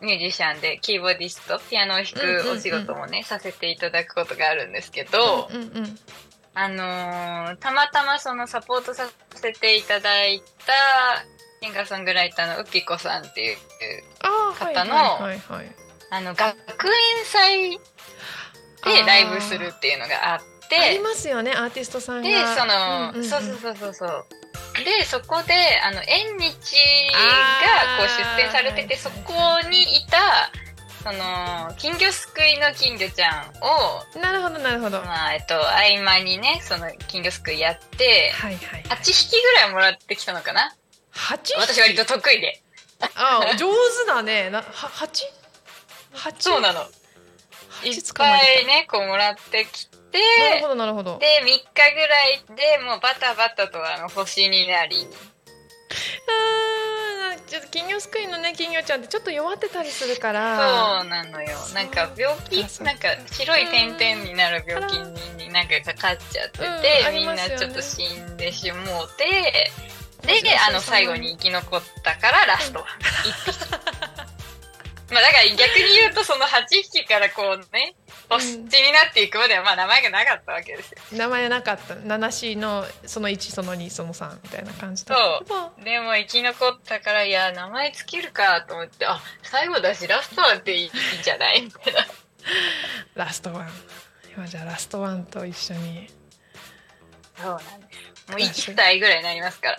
[0.00, 5.98] ーミュージシャンでキーボーディストピアノを弾うんうんうんくお仕事もね、させていただくことがあるんですけど、うんうん。
[6.54, 10.72] あのーたまたまそのサポートさせていただいた
[11.62, 13.56] シンガーソングライターのウピコさんっていう
[14.58, 15.66] 方のはいはいはい。
[16.12, 17.78] あの学園祭
[18.84, 22.22] でライブするっていうのがあってありますよね、アーティストさんが。
[22.22, 24.24] でその、うんうんうんそうそうそうそう
[24.84, 26.50] でそこであの縁日が
[27.98, 29.32] こう出展されててそこ
[29.70, 30.50] にいた
[31.02, 34.98] その金魚すくいの金魚ちゃんを、なるほどなるほど。
[34.98, 38.54] はまあえっと、合間にねその金魚すくいやっていはい。
[38.54, 40.74] 8匹ぐらいもらってきたのかな？
[41.10, 41.54] 八？
[41.58, 42.60] 私割と得意で
[43.00, 44.50] あ、上手だね。
[44.50, 45.24] な、は八？
[46.12, 46.42] 八？
[46.42, 46.80] そうなの
[47.82, 50.18] いっぱいねこうもらってきてた。
[50.44, 51.18] なるほどなるほど。
[51.18, 51.60] で3日
[51.94, 55.06] ぐらいでもうバタバタとあの星になり
[57.32, 61.00] あーちょっと金魚すくいのね金魚ちゃんってちょっと弱ってたりするから。
[61.00, 64.92] そうなのよなんか病気なんか白い点々になる病気
[65.36, 68.84] になんかかかっちゃってて、うんあみんなちょっと死んでしもう
[69.16, 69.70] て
[70.22, 72.84] であの最後に生き残ったからラストは
[73.46, 73.70] 1匹
[75.12, 77.96] まあだから逆に言うとその8匹からこうね
[78.30, 78.62] 星に
[78.92, 81.94] なっていくまではまあ名前がなかったわけですよ名前なかった。
[81.96, 85.84] 七子のその一その二その三みたいな感じだったけど。
[85.84, 90.90] でも生き残ったからいや名前つけるかと思ってあ最後だしラストはっていいいいん
[91.22, 91.62] じゃない？
[91.62, 92.06] みたいな
[93.14, 93.68] ラストワン。
[94.36, 96.08] 今じゃあラストワンと一緒に。
[97.36, 99.76] そうなんですもう1歳ぐらいになりますから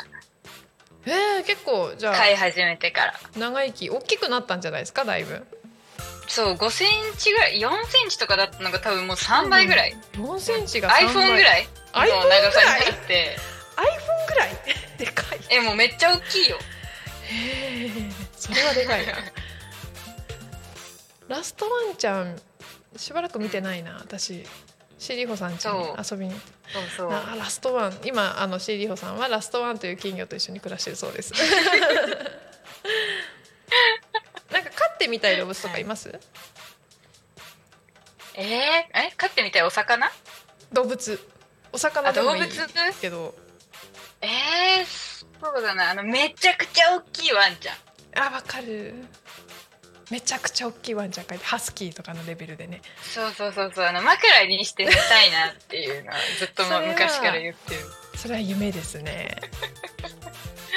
[1.06, 5.46] えー、結構じゃあ飼い始めてから長生き大きくなったんじゃないですかだいぶ。
[6.34, 13.38] そう5センチぐらい4センチとかだったのが多分もう3倍ぐらい、4センチが3 iPhone ぐらいの長さになって。
[13.76, 14.52] iPhone ぐらい？
[14.98, 15.40] でかい。
[15.50, 16.58] えもうめっちゃ大きいよ。
[17.28, 17.90] へえ
[18.38, 19.14] それはでかいな。
[21.28, 22.42] ラストワンちゃん
[22.96, 24.46] しばらく見てないな私。
[25.00, 26.40] シリホさん家に遊びに。
[26.72, 27.10] そうそう。
[27.12, 28.00] なラストワン。
[28.06, 31.34] 今あのシリホさんはラストワンという金魚と一緒に暮らしてるそうです
[34.72, 35.84] か飼ってみたい動物とかい。
[35.84, 36.20] ます、
[38.36, 39.14] えー、え？
[39.18, 40.10] 飼ってみたいお魚？
[40.74, 41.20] 動物。
[41.74, 42.44] お魚でもいい
[43.00, 43.36] けど。
[44.22, 44.86] えー、
[45.44, 45.92] そうだな。
[45.92, 47.76] あのめちゃくちゃ大きいワンちゃん。
[48.24, 48.94] あわかる。
[50.10, 52.82] めちゃくちゃ大きいワンちゃんがいてハスキーとかのレベルでね。
[53.02, 53.86] そうそうそうそう。
[53.86, 57.80] あの枕にして寝たいなっていうのはずっと昔から言ってる。
[58.18, 59.38] それは夢ですね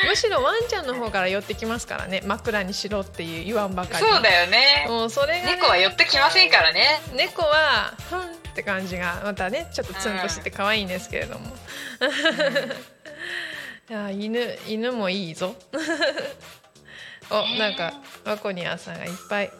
[0.04, 2.22] むしろワンちゃんの方から寄ってきますからね。
[2.26, 4.04] 枕にしろっていう言わんばかり。
[4.04, 4.86] そうだよね。
[4.88, 7.00] もうそれが、ね、猫は寄ってきませんからね。
[7.14, 8.22] 猫はふんっ
[8.54, 11.46] て感じがまたねちょっとツンとしてて可愛いんですけれども、
[13.90, 15.54] いや犬犬もいいぞ。
[17.30, 17.94] おなんか
[18.24, 19.50] ワコニアさんがいっぱい。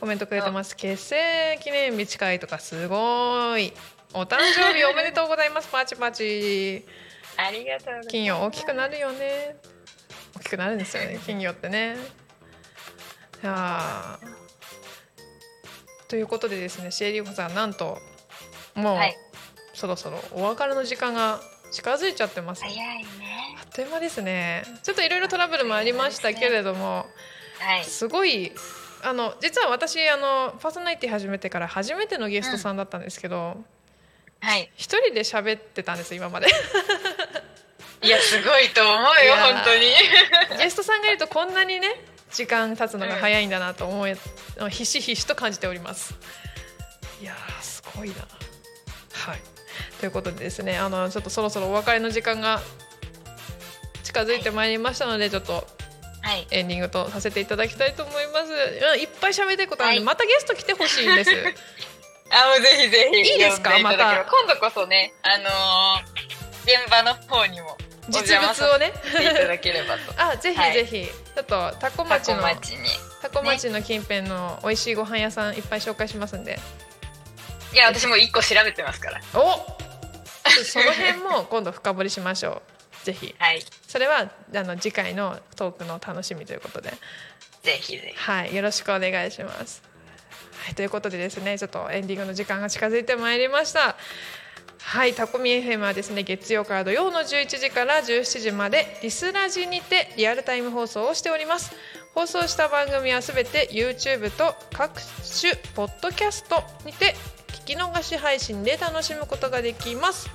[0.00, 0.76] コメントくれてます。
[0.76, 3.72] 結成記念日近いとかすごい。
[4.14, 5.68] お誕生日おめでとうございます。
[5.70, 6.86] パチパチ。
[7.36, 9.56] ありがとう金魚大きくなるよね
[10.40, 11.96] 大きくなるんですよね金魚ってね。
[13.42, 14.30] いやー
[16.08, 17.98] ということでですねシエリコさんなんと
[18.74, 19.16] もう、はい。
[19.74, 21.40] そろそろお別れの時間が
[21.72, 22.62] 近づいちゃってます。
[22.62, 23.06] 早いね。
[23.58, 24.64] あっという間ですね。
[24.82, 27.06] ちょっといろいろトラブルもありましたけれども、
[27.58, 27.84] はい。
[27.84, 28.52] すごい
[29.02, 33.62] あの実は私あのパーソナリティ始めてから初めてのゲストさんだったんですけど、
[34.40, 34.70] はい。
[34.74, 36.48] 一人で喋ってたんです今まで
[38.02, 40.58] いやすごいと思うよ本当に。
[40.58, 41.88] ゲストさんがいるとこんなにね
[42.30, 44.16] 時間経つのが早いんだなと思い、
[44.70, 46.14] ひしひしと感じております。
[47.20, 48.14] いやーすごいな。
[49.12, 49.40] はい。
[50.00, 52.62] ということでですねあのちょっとそろそろお別れの時間が
[54.02, 55.66] 近づいてまいりましたので、ちょっと
[56.22, 56.46] はい。
[56.50, 58.52] エンディングとさせていただきたいと思います。
[58.94, 59.92] うんいっぱい喋りたいことある。
[59.92, 61.30] んで、はいまたゲスト来てほしいんです。
[61.30, 61.34] あ
[62.48, 63.32] もうぜひぜひ。
[63.32, 63.78] いいですか？
[63.80, 64.24] また。
[64.24, 66.30] 今度こそねあのー
[66.62, 67.76] 現場の方にも。
[67.76, 68.92] お実物をね。
[69.20, 70.12] いただければと。
[70.20, 70.72] あぜひはい。
[70.72, 72.42] ぜひ、ちょっとタコ町の
[73.22, 76.58] タコ町の近辺の美味しいご飯屋さんいっぱい紹介しますんで。
[77.72, 79.20] いや私も一個調べてますから。
[79.34, 79.66] お
[80.64, 82.62] その辺も今度深掘りしましょ
[83.02, 83.04] う。
[83.04, 83.34] ぜひ。
[83.38, 83.62] はい。
[83.86, 86.92] それはあの次回のトークの楽しみということで。
[87.62, 88.18] ぜひぜひ。
[88.18, 88.54] はい。
[88.54, 89.82] よろしくお願いします、
[90.64, 93.96] はい、ということでですねちょっとエンディングの時間が近づいてまいりました
[94.82, 101.72] はいタコミ FM はですね月曜から土曜の11時から17時までリスラジにてリアルタイム放送をしております。
[102.12, 105.00] 放送した番組はすべて YouTube と各
[105.40, 107.14] 種ポッドキャストにて
[107.64, 110.28] 聞き逃し配信で楽しむことができます。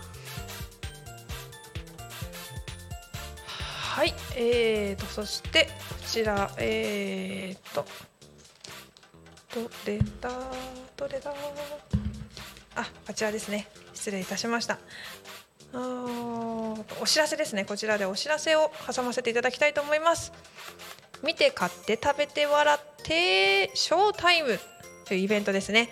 [3.47, 5.69] はいえーとそしてこ
[6.07, 7.85] ちらえーと
[9.53, 10.29] どれだ
[10.95, 11.33] どれだ？
[12.75, 13.67] あこちらですね。
[13.95, 14.77] 失礼いたしました。
[15.73, 17.65] あーお知らせですね。
[17.65, 20.31] こちらでお知らせを挟ませていただきたいと思います。
[21.23, 24.59] 見て買って食べて笑ってショータイム
[25.05, 25.89] というイベントですね。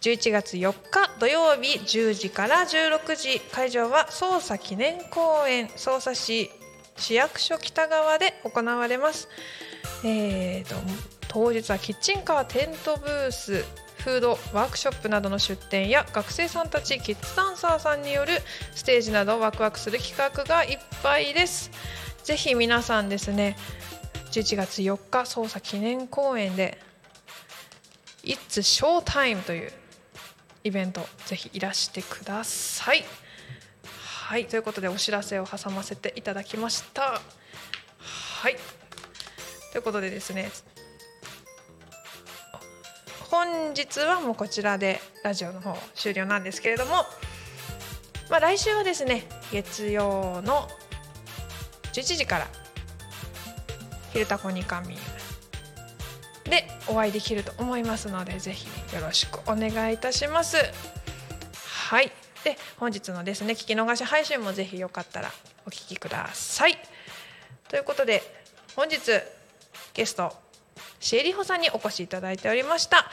[0.00, 3.40] 11月4日土曜日10時から16時。
[3.52, 5.68] 会場は捜査記念公園。
[5.68, 6.50] 捜査市
[6.96, 9.28] 市役所北側で行われます。
[10.04, 10.74] えー、と
[11.28, 13.64] 当日はキッチンカーテントブース。
[14.04, 18.32] フードワークショップなどの出店や学生さんたちキッズダンサーさんによる
[18.74, 21.70] ステージなどワクワクする企画がいっぱいです。
[22.24, 23.56] ぜひ皆さんですね
[24.32, 26.78] 11月4日捜査記念公演で
[28.24, 29.72] 「It's Showtime」という
[30.64, 33.04] イベントぜひいらしてください。
[33.84, 34.46] はい。
[34.46, 37.20] ということでお知らせを挟ませていただきました。
[37.98, 38.56] はい。
[39.70, 40.50] ということでですね
[43.44, 46.92] 本日はもうこちらでラジオの方終了なんですけれども、
[48.30, 50.68] まあ、来週はですね月曜の
[51.92, 52.46] 11時から
[54.14, 54.96] 「昼タコにかみ」
[56.48, 60.56] でお会いできると思いますのでぜひよろしくお願いいたします。
[61.88, 62.12] はい
[62.44, 65.32] で本日のですね聞き逃し配信もぜひよかったら
[65.66, 66.78] お聞きください。
[67.68, 68.22] ということで
[68.76, 69.00] 本日
[69.94, 70.32] ゲスト
[71.02, 73.04] シエリホさんにお越しいただいておりました。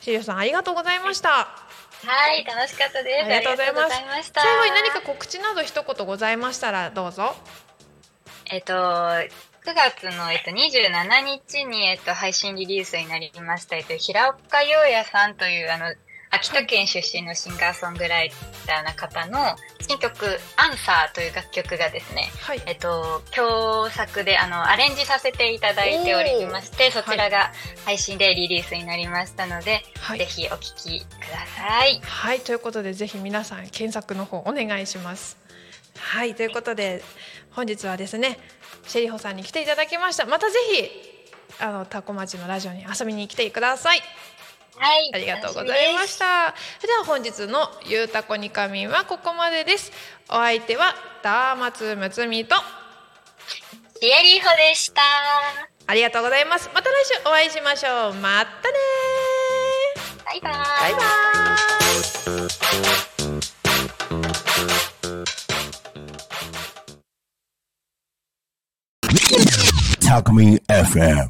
[0.00, 1.28] シエリホさんありがとうございました。
[1.28, 3.88] はい楽しかったですありがとうございま
[4.22, 7.34] す最後に何か告知など一言ございましたらどうぞ。
[8.50, 9.28] えっと9
[9.74, 15.94] 月の、えっと、27日に、えっと、配信リリースになりました、えっと、平岡陽也さんというあの
[16.34, 18.32] 秋田県出身のシンガーソングライ
[18.66, 20.26] ターな方の新曲
[20.56, 22.62] 「アンサーという楽曲がですね、はい。
[22.66, 27.52] えっと、共作であのアレンジさせていただいておりましてそちらが
[27.84, 30.18] 配信でリリースになりましたので、はい。
[30.18, 32.00] ぜひお聴きください。
[32.02, 35.36] はいということでぜひ皆さん検索の方お願いします。
[35.98, 37.02] はいということで
[37.52, 38.38] 本日はですね
[38.88, 40.26] シェリホさんに来ていただきました。
[40.26, 41.14] またぜひ
[41.60, 44.02] あのタコ町のラジオに遊びに来てください
[44.76, 46.54] はい、ありがとうございました。
[46.84, 49.92] では本日のゆうたこにかみんはここまでです。
[50.28, 52.56] お相手はダーマツムツミと
[54.00, 55.02] シエリーホでした。
[55.86, 56.68] ありがとうございます。
[56.74, 58.14] また来週お会いしましょう。
[58.14, 58.76] またね
[60.24, 60.52] バイバイ。
[60.52, 61.04] バイバイ。
[70.00, 71.28] Talk Me FM.